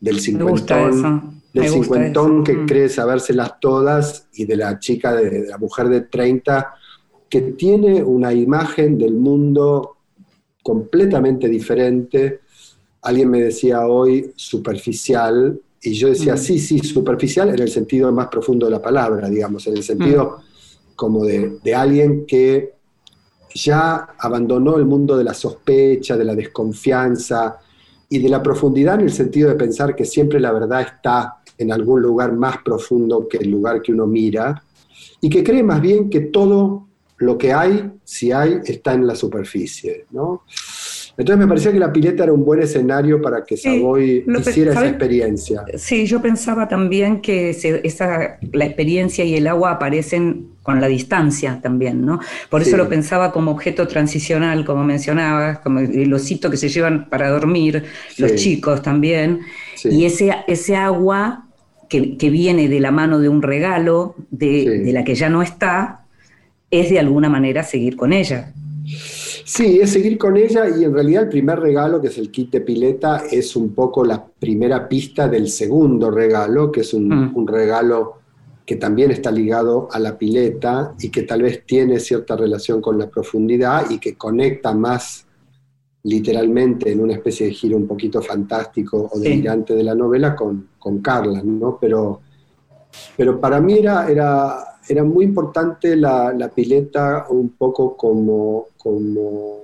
[0.00, 2.44] del cincuentón, del cincuentón eso.
[2.44, 2.66] que Mm.
[2.66, 6.74] cree sabérselas todas y de la chica, de, de la mujer de 30,
[7.30, 9.96] que tiene una imagen del mundo
[10.62, 12.40] completamente diferente.
[13.02, 16.38] Alguien me decía hoy superficial, y yo decía, Mm.
[16.38, 20.40] sí, sí, superficial en el sentido más profundo de la palabra, digamos, en el sentido
[20.94, 22.74] como de, de alguien que
[23.54, 27.56] ya abandonó el mundo de la sospecha, de la desconfianza
[28.10, 31.72] y de la profundidad en el sentido de pensar que siempre la verdad está en
[31.72, 34.62] algún lugar más profundo que el lugar que uno mira
[35.20, 36.88] y que cree más bien que todo
[37.20, 40.42] lo que hay, si hay, está en la superficie, ¿no?
[41.18, 44.88] Entonces me parecía que la pileta era un buen escenario para que Savoy hiciera esa
[44.88, 45.64] experiencia.
[45.76, 50.86] Sí, yo pensaba también que se- esa, la experiencia y el agua aparecen con la
[50.86, 52.20] distancia también, ¿no?
[52.48, 52.76] Por eso Sí.
[52.78, 57.84] lo pensaba como objeto transicional, como mencionabas, como el osito que se llevan para dormir,
[58.16, 59.40] los chicos también.
[59.84, 61.46] Y ese, ese agua
[61.90, 65.42] que, que viene de la mano de un regalo, de, de la que ya no
[65.42, 65.99] está,
[66.70, 68.52] es de alguna manera seguir con ella.
[69.44, 72.50] Sí, es seguir con ella y en realidad el primer regalo, que es el kit
[72.52, 77.36] de pileta, es un poco la primera pista del segundo regalo, que es un, Mm.
[77.36, 78.14] un regalo
[78.64, 82.98] que también está ligado a la pileta y que tal vez tiene cierta relación con
[82.98, 85.26] la profundidad y que conecta más
[86.04, 89.24] literalmente en una especie de giro un poquito fantástico o Sí.
[89.24, 91.78] delirante de la novela con, con Carla, ¿no?
[91.80, 92.20] Pero,
[93.16, 99.58] pero para mí era, era, era muy importante la, la pileta un poco como, como,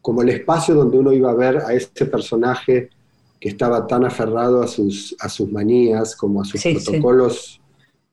[0.00, 2.90] como el espacio donde uno iba a ver a ese personaje
[3.40, 7.60] que estaba tan aferrado a sus, a sus manías como a sus protocolos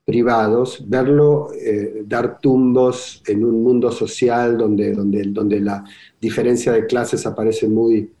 [0.04, 5.84] privados, verlo eh, dar tumbos en un mundo social donde, donde, donde la
[6.20, 8.12] diferencia de clases aparece muy,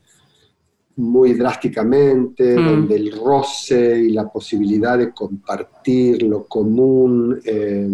[0.96, 2.66] muy drásticamente, mm.
[2.66, 7.88] donde el roce y la posibilidad de compartir lo común eh,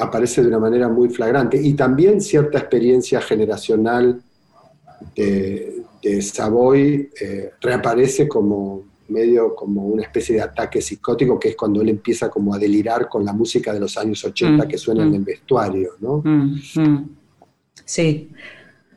[0.00, 1.60] aparece de una manera muy flagrante.
[1.60, 4.20] Y también cierta experiencia generacional
[5.14, 5.84] de,
[6.22, 11.90] Savoy eh, reaparece como medio como una especie de ataque psicótico, que es cuando él
[11.90, 15.10] empieza como a delirar con la música de los años 80 mm, que suena en
[15.10, 15.14] mm.
[15.14, 16.22] el vestuario, ¿no?
[17.84, 18.30] Sí,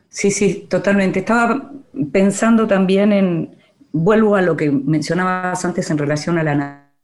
[0.07, 1.19] sí, sí, totalmente.
[1.19, 1.71] Estaba
[2.11, 3.55] pensando también en,
[3.91, 6.47] vuelvo a lo que mencionabas antes en relación al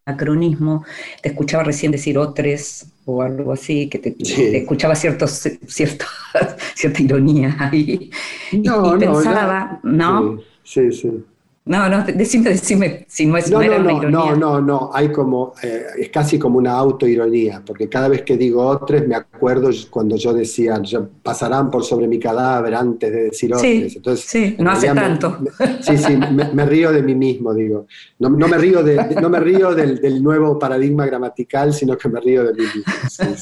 [0.05, 0.85] anacronismo,
[1.21, 4.15] te escuchaba recién decir otros o algo así, que te,
[4.57, 5.31] escuchaba ciertos,
[5.67, 8.11] cierta ironía ahí.
[8.51, 10.39] No, y, pensaba, ¿no?
[10.63, 11.23] Sí, sí.
[11.69, 14.09] No, no, decime, decime si no es no, no, no, ironía.
[14.09, 18.37] No, no, no, hay como, eh, es casi como una autoironía, porque cada vez que
[18.37, 20.81] digo otros me acuerdo cuando yo decía,
[21.21, 23.61] pasarán por sobre mi cadáver antes de decir otros.
[23.61, 25.37] Sí, Entonces, sí, no hace tanto.
[25.81, 27.85] sí, sí, me, río de mí mismo, digo.
[28.17, 32.19] No, no me río, de, no me río del, nuevo paradigma gramatical, sino que me
[32.19, 33.35] río de mí mismo.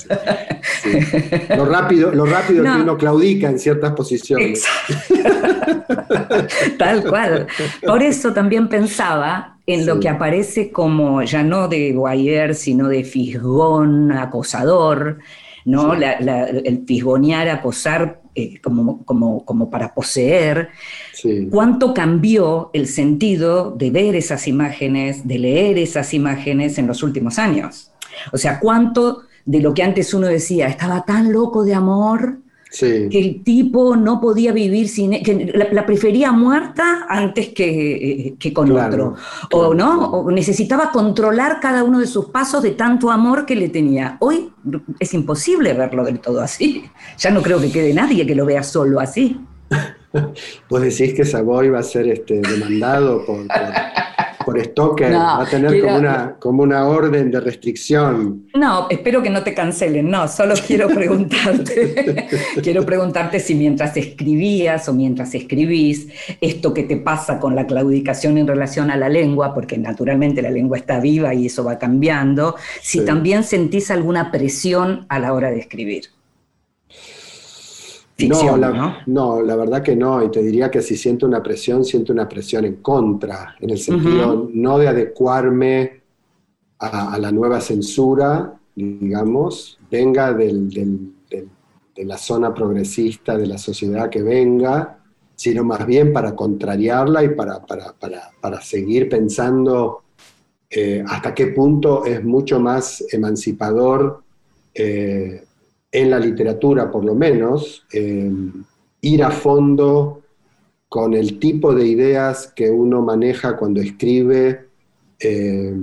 [1.55, 4.65] Lo rápido, lo rápido que uno claudica en ciertas posiciones.
[6.77, 7.47] Tal cual.
[7.85, 13.03] Por eso también pensaba en lo que aparece como ya no de guayer, sino de
[13.03, 15.19] fisgón acosador,
[15.65, 15.93] ¿no?
[15.93, 20.69] el fisgonear, acosar eh, como, como, como, para poseer.
[21.49, 27.37] ¿Cuánto cambió el sentido de ver esas imágenes, de leer esas imágenes en los últimos
[27.37, 27.91] años?
[28.31, 32.39] O sea, cuánto de lo que antes uno decía, estaba tan loco de amor,
[32.69, 38.53] que el tipo no podía vivir sin e, que la, prefería muerta antes que, que
[38.53, 39.15] con otro.
[39.51, 43.69] O no o necesitaba controlar cada uno de sus pasos de tanto amor que le
[43.69, 44.17] tenía.
[44.19, 44.51] Hoy
[44.99, 46.83] es imposible verlo del todo así.
[47.17, 49.39] Ya no creo que quede nadie que lo vea solo así.
[50.69, 54.16] Vos decís que Savoy va a ser este demandado por por
[54.63, 58.47] Stoker, va a tener como, una, como una orden de restricción.
[58.55, 62.27] No, espero que no te cancelen, no, solo quiero preguntarte,
[62.63, 66.07] quiero preguntarte si mientras escribías o mientras escribís,
[66.41, 70.51] esto que te pasa con la claudicación en relación a la lengua, porque naturalmente la
[70.51, 75.49] lengua está viva y eso va cambiando, si también sentís alguna presión a la hora
[75.49, 76.16] de escribir
[78.19, 79.41] no, la, ¿no?
[79.41, 82.65] la verdad que no, y te diría que si siento una presión, siento una presión
[82.65, 86.01] en contra, en el sentido no de adecuarme
[86.79, 91.13] a, la nueva censura, digamos, venga de
[91.97, 94.97] la zona progresista de la sociedad que venga,
[95.37, 100.01] sino más bien para contrariarla y para, para, seguir pensando
[100.67, 104.23] eh, hasta qué punto es mucho más emancipador
[104.73, 105.46] eh,
[105.91, 108.31] en la literatura por lo menos, eh,
[109.01, 110.21] ir a fondo
[110.89, 114.67] con el tipo de ideas que uno maneja cuando escribe,
[115.19, 115.75] eh,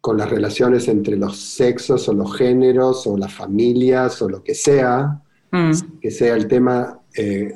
[0.00, 4.54] con las relaciones entre los sexos o los géneros o las familias o lo que
[4.54, 5.72] sea, mm.
[6.00, 7.54] que sea el tema eh,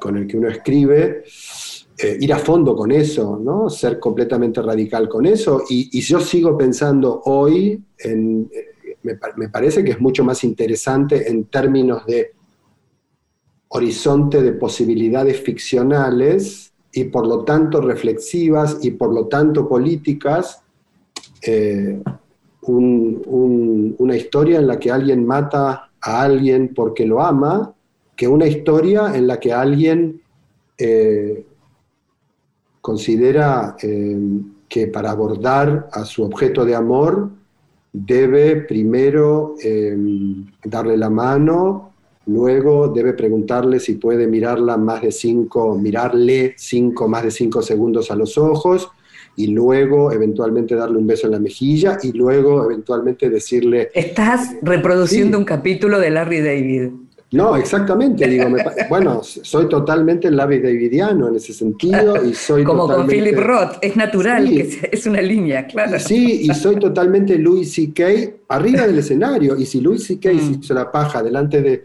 [0.00, 1.24] con el que uno escribe,
[2.20, 3.70] ir a fondo con eso, ¿no?
[3.70, 5.62] ser completamente radical con eso.
[5.70, 8.50] Y, y yo sigo pensando hoy en
[9.36, 12.32] me, parece que es mucho más interesante en términos de
[13.68, 20.62] horizonte de posibilidades ficcionales y por lo tanto reflexivas y por lo tanto políticas,
[21.42, 22.02] eh,
[22.68, 27.74] una historia en la que alguien mata a alguien porque lo ama,
[28.16, 30.22] que una historia en la que alguien
[30.78, 31.44] eh,
[32.80, 34.18] considera eh,
[34.68, 37.30] que para abordar a su objeto de amor
[38.04, 41.92] debe primero em, darle la mano,
[42.26, 48.10] luego debe preguntarle si puede mirarla más de cinco, mirarle cinco, más de cinco segundos
[48.10, 48.90] a los ojos,
[49.36, 53.90] y luego eventualmente darle un beso en la mejilla, y luego eventualmente decirle...
[53.94, 56.90] Estás reproduciendo un capítulo de Larry David.
[57.32, 58.46] No, exactamente, digo,
[58.88, 63.96] bueno, soy totalmente Larry Davidiano en ese sentido y soy Como con Philip Roth, es
[63.96, 65.98] natural, que es una línea, claro.
[65.98, 68.04] Sí, y soy totalmente Louis C.K.
[68.48, 70.32] arriba del escenario, y si Louis C.K.
[70.32, 70.60] Mm.
[70.60, 71.82] hizo la paja delante de,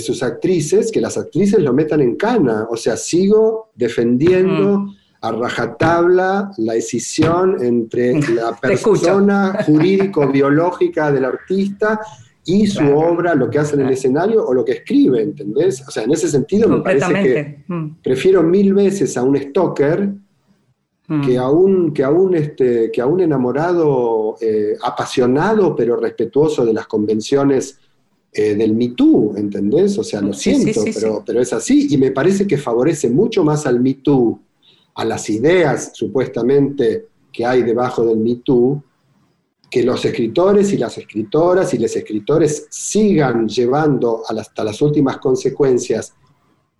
[0.00, 4.78] sus actrices, que las actrices lo metan en cana, o sea, sigo defendiendo...
[4.80, 4.96] Mm.
[5.24, 11.98] a rajatabla la decisión entre la persona jurídico-biológica del artista
[12.46, 15.82] y su obra, lo que hace en el escenario o lo que escribe, ¿entendés?
[15.86, 17.96] O sea, en ese sentido me parece que mm.
[18.02, 20.12] prefiero mil veces a un stalker
[21.08, 21.20] mm.
[21.22, 27.78] que aún, que aún, este, que aún enamorado, eh, apasionado, pero respetuoso de las convenciones
[28.30, 29.96] eh, del Me Too, ¿entendés?
[29.96, 31.86] O sea, lo siento, pero, pero es así.
[31.90, 34.38] Y me parece que favorece mucho más al Me Too,
[34.96, 38.82] a las ideas supuestamente que hay debajo del Me Too,
[39.74, 46.14] que los escritores y las escritoras y los escritores sigan llevando hasta las últimas consecuencias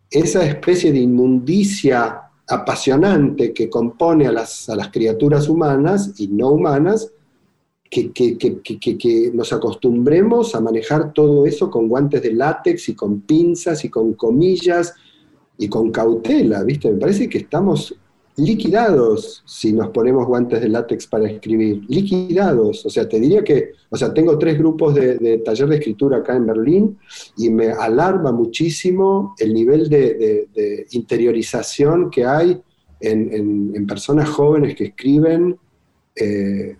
[0.08, 6.50] esa especie de inmundicia apasionante que compone a las, a las criaturas humanas y no
[6.50, 7.10] humanas,
[7.90, 12.94] que, que, que, que, nos acostumbremos a manejar todo eso con guantes de látex y
[12.94, 14.94] con pinzas y con comillas
[15.58, 16.92] y con cautela, ¿viste?
[16.92, 17.92] Me parece que estamos
[18.36, 22.84] liquidados si nos ponemos guantes de látex para escribir, liquidados.
[22.84, 26.34] O sea, te diría que, o sea, tengo tres grupos de, taller de escritura acá
[26.34, 26.98] en Berlín
[27.36, 32.60] y me alarma muchísimo el nivel de, interiorización que hay
[33.00, 35.56] en, personas jóvenes que escriben.
[36.16, 36.76] Eh,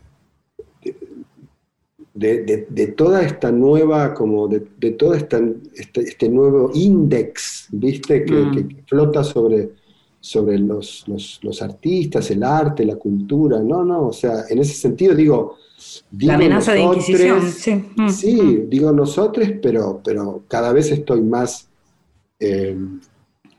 [2.14, 4.60] de, toda esta nueva, como de,
[4.92, 5.40] todo esta,
[5.74, 8.24] este, este, nuevo índice, ¿viste?
[8.24, 8.86] que mm.
[8.86, 9.70] flota sobre,
[10.24, 15.14] sobre los, los, artistas, el arte, la cultura, no, no, o sea, en ese sentido
[15.14, 15.56] digo...
[16.18, 17.84] la amenaza de Inquisición, sí.
[17.94, 18.70] Mm, sí, mm.
[18.70, 21.68] digo nosotros, pero, pero cada vez estoy más
[22.40, 22.74] eh,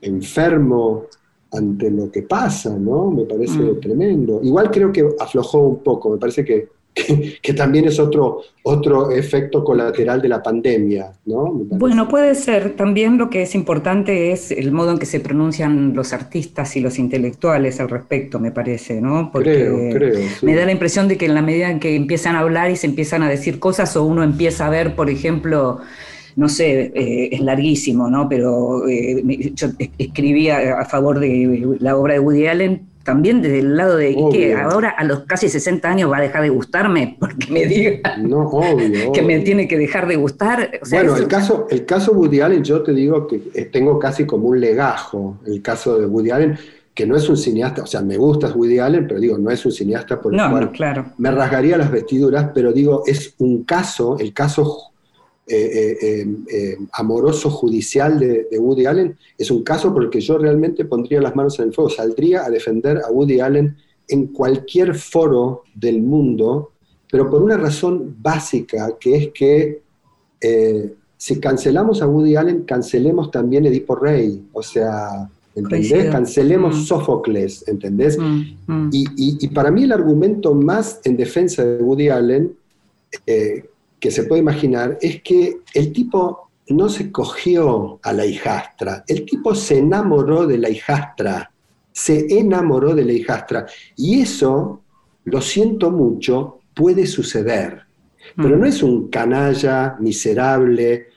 [0.00, 1.04] enfermo
[1.52, 3.12] ante lo que pasa, ¿no?
[3.12, 3.80] Me parece mm.
[3.80, 4.40] tremendo.
[4.42, 6.68] Igual creo que aflojó un poco, me parece que
[7.42, 11.52] que, también es otro, otro efecto colateral de la pandemia, ¿no?
[11.52, 12.74] Bueno, puede ser.
[12.74, 16.80] También lo que es importante es el modo en que se pronuncian los artistas y
[16.80, 19.30] los intelectuales al respecto, me parece, ¿no?
[19.30, 22.34] Porque creo, creo, me da la impresión de que en la medida en que empiezan
[22.34, 25.80] a hablar y se empiezan a decir cosas o uno empieza a ver, por ejemplo,
[26.36, 28.26] no sé, eh, es larguísimo, ¿no?
[28.26, 29.68] Pero eh, yo
[29.98, 34.54] escribía a favor de la obra de Woody Allen también desde el lado de que
[34.54, 38.02] ahora a los casi 60 años va a dejar de gustarme porque me diga
[39.14, 40.80] que me tiene que dejar de gustar.
[40.90, 44.48] bueno, el caso, el caso Woody Allen, yo te digo que eh, tengo casi como
[44.48, 46.58] un legajo, el caso de Woody Allen,
[46.92, 49.64] que no es un cineasta, o sea, me gusta Woody Allen, pero digo, no es
[49.64, 51.12] un cineasta por el cual claro.
[51.18, 54.92] me rasgaría las vestiduras, pero digo, es un caso, el caso
[55.48, 60.38] eh, eh, eh, amoroso judicial de, Woody Allen, es un caso por el que yo
[60.38, 63.76] realmente pondría las manos en el fuego, saldría a defender a Woody Allen
[64.08, 66.72] en cualquier foro del mundo,
[67.08, 69.82] pero por una razón básica, que es que
[71.16, 76.10] si cancelamos a Woody Allen, cancelemos también Edipo Rey, o sea, ¿entendés?
[76.10, 76.82] Cancelemos mm.
[76.82, 78.18] Sófocles, ¿entendés?
[78.18, 78.90] Mm, mm.
[78.92, 82.52] Y, para mí el argumento más en defensa de Woody Allen,
[84.06, 89.24] que se puede imaginar es que el tipo no se cogió a la hijastra, el
[89.24, 91.50] tipo se enamoró de la hijastra,
[91.90, 93.66] se enamoró de la hijastra.
[93.96, 94.82] Y eso,
[95.24, 97.82] lo siento mucho, puede suceder.
[98.36, 98.60] Pero mm.
[98.60, 101.08] no es un canalla miserable,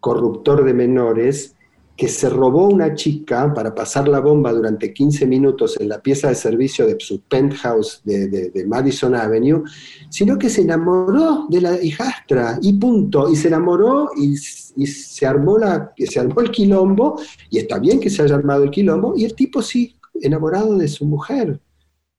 [0.00, 1.54] corruptor de menores,
[1.98, 6.28] que se robó una chica para pasar la bomba durante 15 minutos en la pieza
[6.28, 9.64] de servicio de su penthouse de, Madison Avenue,
[10.08, 15.58] sino que se enamoró de la hijastra y punto, y se enamoró y, se, armó
[15.58, 17.20] la, se armó el quilombo,
[17.50, 20.86] y está bien que se haya armado el quilombo, y el tipo sí, enamorado de
[20.86, 21.58] su mujer.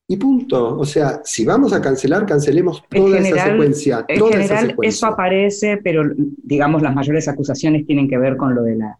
[0.09, 0.77] Y punto.
[0.77, 4.05] O sea, si vamos a cancelar, cancelemos toda esa secuencia.
[4.09, 6.03] En general, eso aparece, pero
[6.43, 8.97] digamos, las mayores acusaciones tienen que ver con lo de la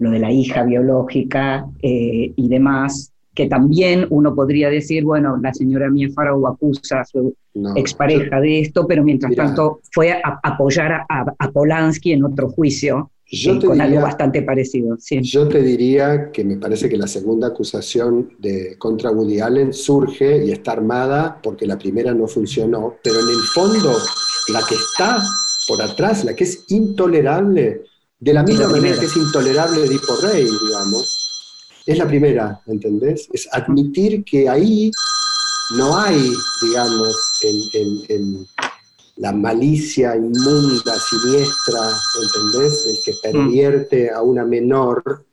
[0.00, 5.54] lo de la hija biológica eh, y demás, que también uno podría decir, bueno, la
[5.54, 7.34] señora Mia Farrow acusa a su
[7.76, 13.10] expareja de esto, pero mientras tanto fue a, apoyar a, Polanski en otro juicio.
[13.32, 14.96] Eh, con algo bastante parecido.
[15.20, 20.44] Yo te diría que me parece que la segunda acusación de, contra Woody Allen surge
[20.44, 23.92] y está armada porque la primera no funcionó, pero en el fondo
[24.52, 25.22] la que está
[25.68, 27.84] por atrás, la que es intolerable,
[28.20, 31.30] de la misma manera que es intolerable Edipo Rey, digamos,
[31.86, 33.28] es la primera, ¿entendés?
[33.32, 34.90] Es admitir que ahí
[35.76, 38.46] no hay, digamos, el,
[39.16, 41.90] la malicia inmunda, siniestra,
[42.22, 42.86] ¿entendés?
[42.86, 43.20] El que mm.
[43.22, 45.24] pervierte a una menor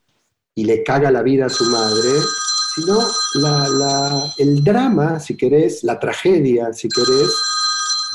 [0.55, 2.09] y le caga la vida a su madre,
[2.73, 2.99] sino
[4.38, 7.35] el drama, si querés, la tragedia, si querés,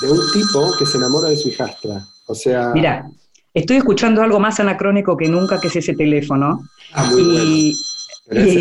[0.00, 2.06] de un tipo que se enamora de su hijastra.
[2.26, 3.06] O sea, Mira,
[3.54, 6.60] Estoy escuchando algo más anacrónico que nunca, que es ese teléfono.
[6.94, 7.74] Ah, muy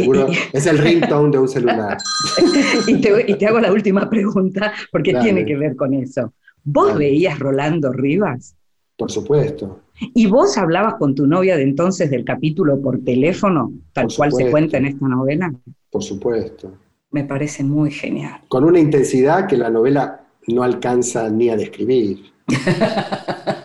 [0.06, 0.28] bueno.
[0.52, 1.98] es el ringtone de un celular.
[2.88, 6.34] y, te, hago la última pregunta, porque tiene que ver con eso.
[6.64, 8.56] ¿Vos veías Rolando Rivas?
[8.98, 9.80] Por supuesto.
[10.14, 14.52] ¿Y vos hablabas con tu novia de entonces del capítulo por teléfono, tal cual se
[14.52, 15.54] cuenta en esta novela?
[15.90, 16.74] Por supuesto.
[17.12, 18.42] Me parece muy genial.
[18.50, 22.32] Con una intensidad que la novela no alcanza ni a describir.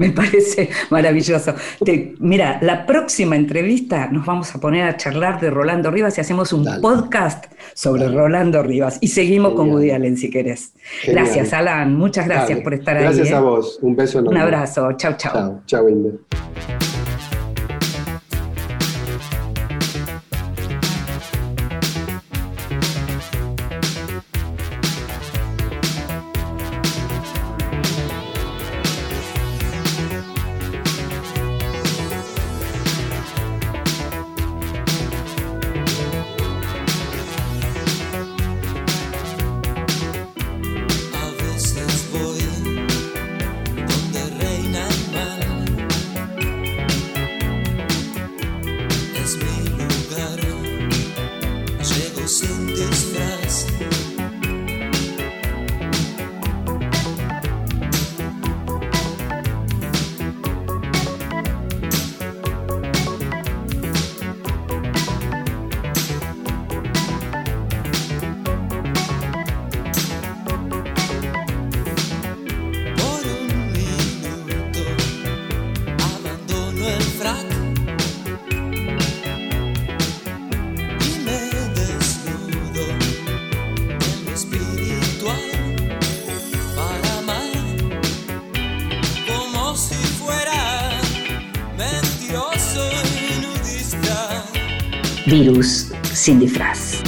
[0.00, 1.54] Me parece maravilloso.
[2.20, 6.54] mira, la próxima entrevista nos vamos a poner a charlar de Rolando Rivas y hacemos
[6.54, 7.44] un podcast
[7.74, 8.96] sobre Rolando Rivas.
[9.02, 10.72] Y seguimos con Woody Allen si querés.
[11.06, 11.94] Gracias, Alan.
[11.94, 13.02] Muchas gracias por estar ahí.
[13.02, 13.42] Gracias a ¿eh?
[13.42, 13.78] vos.
[13.82, 14.38] Un beso enorme.
[14.38, 14.90] Un abrazo.
[14.96, 15.32] Chao, chao.
[15.34, 16.18] Chao, chao, Inde.
[95.40, 97.00] Virus sin disfraz.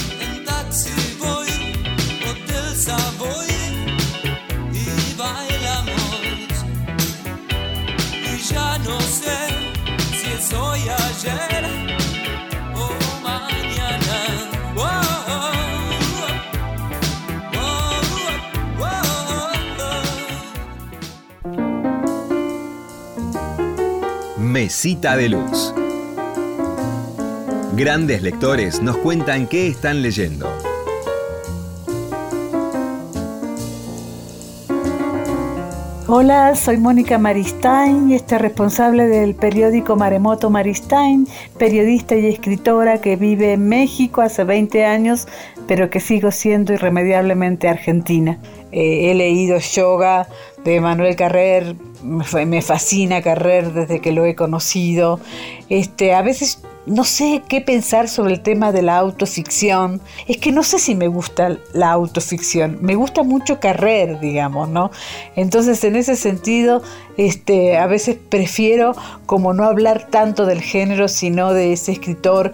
[24.39, 25.62] Mesita de luz.
[27.85, 30.49] Grandes lectores nos cuentan qué están leyendo.
[36.07, 41.27] Hola, soy Mónica Maristain y este responsable del periódico Maremoto Maristain,
[41.59, 45.27] periodista y escritora que vive en México hace 20 años,
[45.67, 48.39] pero que sigo siendo irremediablemente argentina.
[48.71, 50.29] Eh, he leído Yoga
[50.63, 51.75] de Manuel Carrer,
[52.05, 55.19] me fascina Carrer desde que lo he conocido.
[55.69, 60.01] Este, a veces no sé qué pensar sobre el tema de la autoficción.
[60.27, 62.79] Es que no sé si me gusta la autoficción.
[62.81, 64.91] Me gusta mucho Carrer, digamos, ¿no?
[65.37, 66.83] Entonces, en ese sentido,
[67.17, 68.95] este, a veces prefiero
[69.27, 72.53] como no hablar tanto del género, sino de ese escritor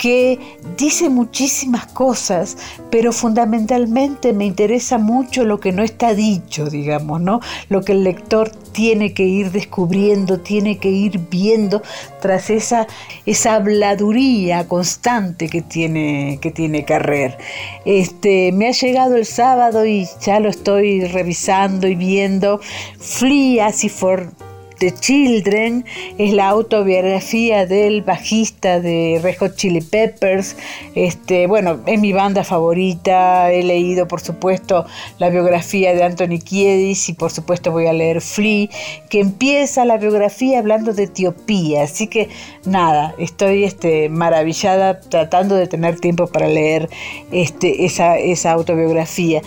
[0.00, 0.38] que
[0.78, 2.56] dice muchísimas cosas,
[2.90, 7.40] pero fundamentalmente me interesa mucho lo que no está dicho, digamos, ¿no?
[7.68, 11.82] Lo que el lector tiene que ir descubriendo, tiene que ir viendo
[12.22, 12.86] tras esa,
[13.26, 17.36] esa habladuría constante que tiene, que tiene Carrer.
[17.84, 22.58] Este, me ha llegado el sábado y ya lo estoy revisando y viendo.
[22.98, 24.32] Flea así for
[24.80, 25.84] The Children
[26.16, 30.56] es la autobiografía del bajista de Red Hot Chili Peppers.
[30.94, 33.52] Este, bueno, es mi banda favorita.
[33.52, 34.86] He leído, por supuesto,
[35.18, 38.68] la biografía de Anthony Kiedis y, por supuesto, voy a leer Flea,
[39.10, 41.82] que empieza la biografía hablando de Etiopía.
[41.82, 42.30] Así que,
[42.64, 46.88] nada, estoy este, maravillada tratando de tener tiempo para leer
[47.32, 49.42] este, esa, esa autobiografía.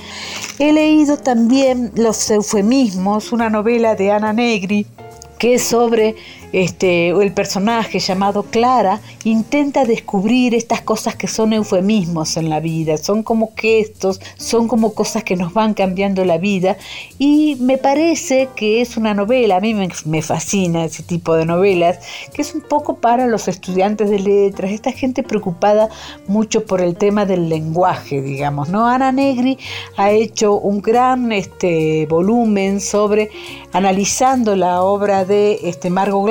[0.59, 4.85] He leído también Los eufemismos, una novela de Ana Negri
[5.37, 6.15] que sobre
[6.53, 12.97] este, el personaje llamado Clara intenta descubrir estas cosas que son eufemismos en la vida,
[12.97, 16.77] son como gestos, son como cosas que nos van cambiando la vida
[17.17, 21.99] y me parece que es una novela, a mí me, fascina ese tipo de novelas,
[22.33, 25.89] que es un poco para los estudiantes de letras, esta gente preocupada
[26.27, 28.87] mucho por el tema del lenguaje, digamos, ¿no?
[28.87, 29.57] Ana Negri
[29.97, 33.31] ha hecho un gran este, volumen sobre
[33.71, 36.23] analizando la obra de este, Margot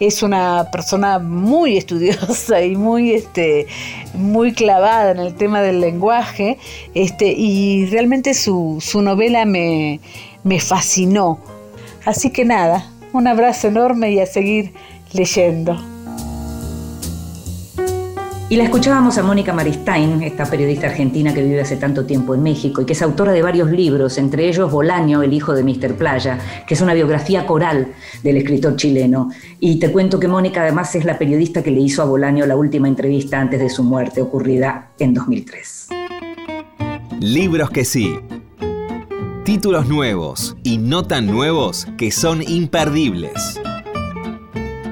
[0.00, 3.66] Es una persona muy estudiosa y muy, este,
[4.14, 6.58] muy clavada en el tema del lenguaje
[6.94, 10.00] este, y realmente su, novela me,
[10.44, 11.38] me fascinó.
[12.04, 14.72] Así que nada, un abrazo enorme y a seguir
[15.12, 15.97] leyendo.
[18.50, 22.42] Y la escuchábamos a Mónica Maristain, esta periodista argentina que vive hace tanto tiempo en
[22.42, 25.96] México y que es autora de varios libros, entre ellos Bolaño, el hijo de Mr.
[25.96, 27.88] Playa, que es una biografía coral
[28.22, 29.28] del escritor chileno.
[29.60, 32.56] Y te cuento que Mónica además es la periodista que le hizo a Bolaño la
[32.56, 35.88] última entrevista antes de su muerte, ocurrida en 2003.
[37.20, 38.18] Libros que sí.
[39.44, 43.60] Títulos nuevos y no tan nuevos que son imperdibles.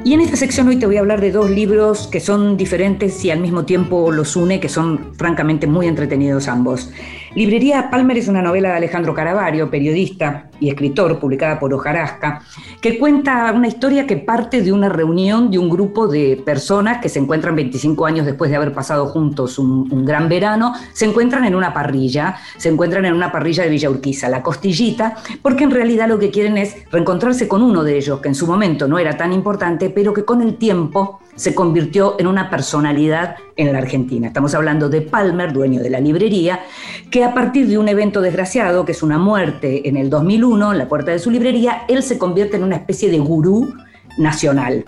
[0.06, 3.24] Y en esta sección hoy te voy a hablar de dos libros que son diferentes
[3.24, 6.90] y al mismo tiempo los une, que son francamente muy entretenidos ambos.
[7.36, 12.40] Librería Palmer es una novela de Alejandro Caravario, periodista y escritor, publicada por Ojarasca,
[12.80, 17.10] que cuenta una historia que parte de una reunión de un grupo de personas que
[17.10, 21.54] se encuentran 25 años después de haber pasado juntos un, gran verano, se encuentran en
[21.54, 26.08] una parrilla, se encuentran en una parrilla de Villa Urquiza, la costillita, porque en realidad
[26.08, 29.14] lo que quieren es reencontrarse con uno de ellos, que en su momento no era
[29.14, 34.28] tan importante, pero que con el tiempo se convirtió en una personalidad en la Argentina.
[34.28, 36.60] Estamos hablando de Palmer, dueño de la librería,
[37.10, 40.78] que a partir de un evento desgraciado, que es una muerte en el 2001, en
[40.78, 43.74] la puerta de su librería, él se convierte en una especie de gurú
[44.16, 44.84] nacional.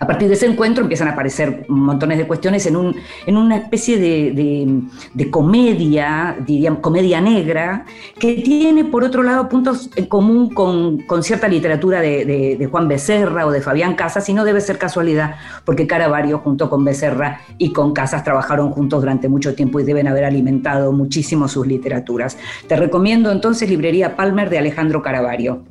[0.00, 2.94] A partir de ese encuentro empiezan a aparecer montones de cuestiones en, un,
[3.26, 7.84] en una especie de, comedia, diríamos, comedia negra,
[8.18, 13.50] que tiene por otro lado puntos en común con, cierta literatura de, Juan Becerra o
[13.50, 15.34] de Fabián Casas, y no debe ser casualidad,
[15.64, 20.06] porque Caravario junto con Becerra y con Casas trabajaron juntos durante mucho tiempo y deben
[20.06, 22.38] haber alimentado muchísimo sus literaturas.
[22.68, 25.64] Te recomiendo entonces Librería Palmer de Alejandro Caravario.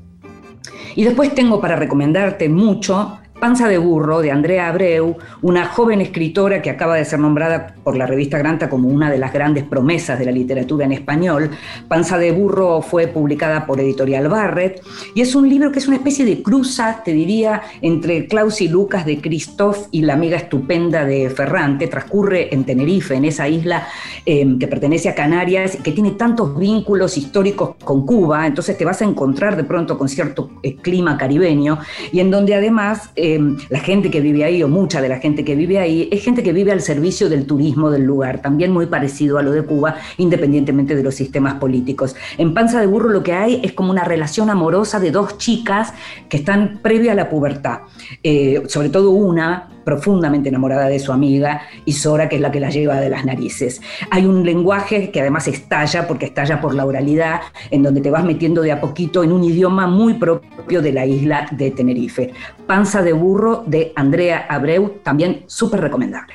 [0.96, 6.64] Y después tengo para recomendarte mucho Panza de Burro, de Andrea Abreu, una joven escritora
[6.64, 10.18] que acaba de ser nombrada por la revista Granta como una de las grandes promesas
[10.18, 11.52] de la literatura en español.
[11.88, 14.82] Panza de Burro fue publicada por Editorial Barrett
[15.14, 18.70] y es un libro que es una especie de cruza, te diría, entre Klaus y
[18.70, 21.88] Lucas de Christoph y la amiga estupenda de Ferrante.
[21.88, 23.88] Transcurre en Tenerife, en esa isla
[24.26, 29.04] em, que pertenece a Canarias, que tiene tantos vínculos históricos con Cuba, entonces te vas
[29.04, 31.78] a encontrar de pronto con cierto eh, clima caribeño
[32.12, 33.12] y en donde además...
[33.28, 36.24] Em, la gente que vive ahí, o mucha de la gente que vive ahí, es
[36.24, 39.64] gente que vive al servicio del turismo del lugar, también muy parecido a lo de
[39.64, 42.16] Cuba, independientemente de los sistemas políticos.
[42.38, 45.94] En Panza de Burro lo que hay es como una relación amorosa de dos chicas
[46.30, 47.80] que están previa a la pubertad,
[48.24, 52.60] eh, sobre todo una profundamente enamorada de su amiga y Sora, que es la que
[52.60, 53.82] la lleva de las narices.
[54.12, 57.40] Hay un lenguaje que además estalla, porque estalla por la oralidad,
[57.72, 61.06] en donde te vas metiendo de a poquito en un idioma muy propio de la
[61.06, 62.34] isla de Tenerife.
[62.66, 66.34] Panza de burro de Andrea Abreu, también súper recomendable.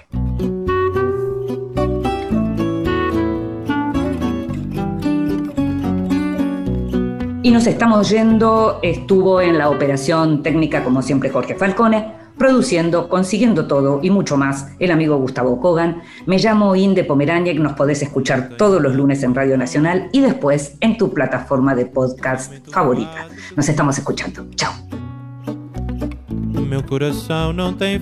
[7.43, 13.69] Y nos estamos yendo, estuvo en la operación técnica como siempre Jorge Falcone, produciendo, consiguiendo
[13.69, 16.03] todo y mucho más, el amigo Gustavo Kogan.
[16.27, 20.77] Me llamo Inde Pomeraniec, nos podés escuchar todos los lunes en Radio Nacional y después
[20.81, 23.29] en tu plataforma de podcast favorita.
[23.55, 24.45] Nos estamos escuchando.
[24.57, 24.73] Chao.
[26.69, 28.01] Meu coração não tem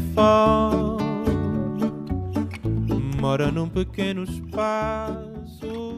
[3.20, 5.89] mora num pequeno espaço.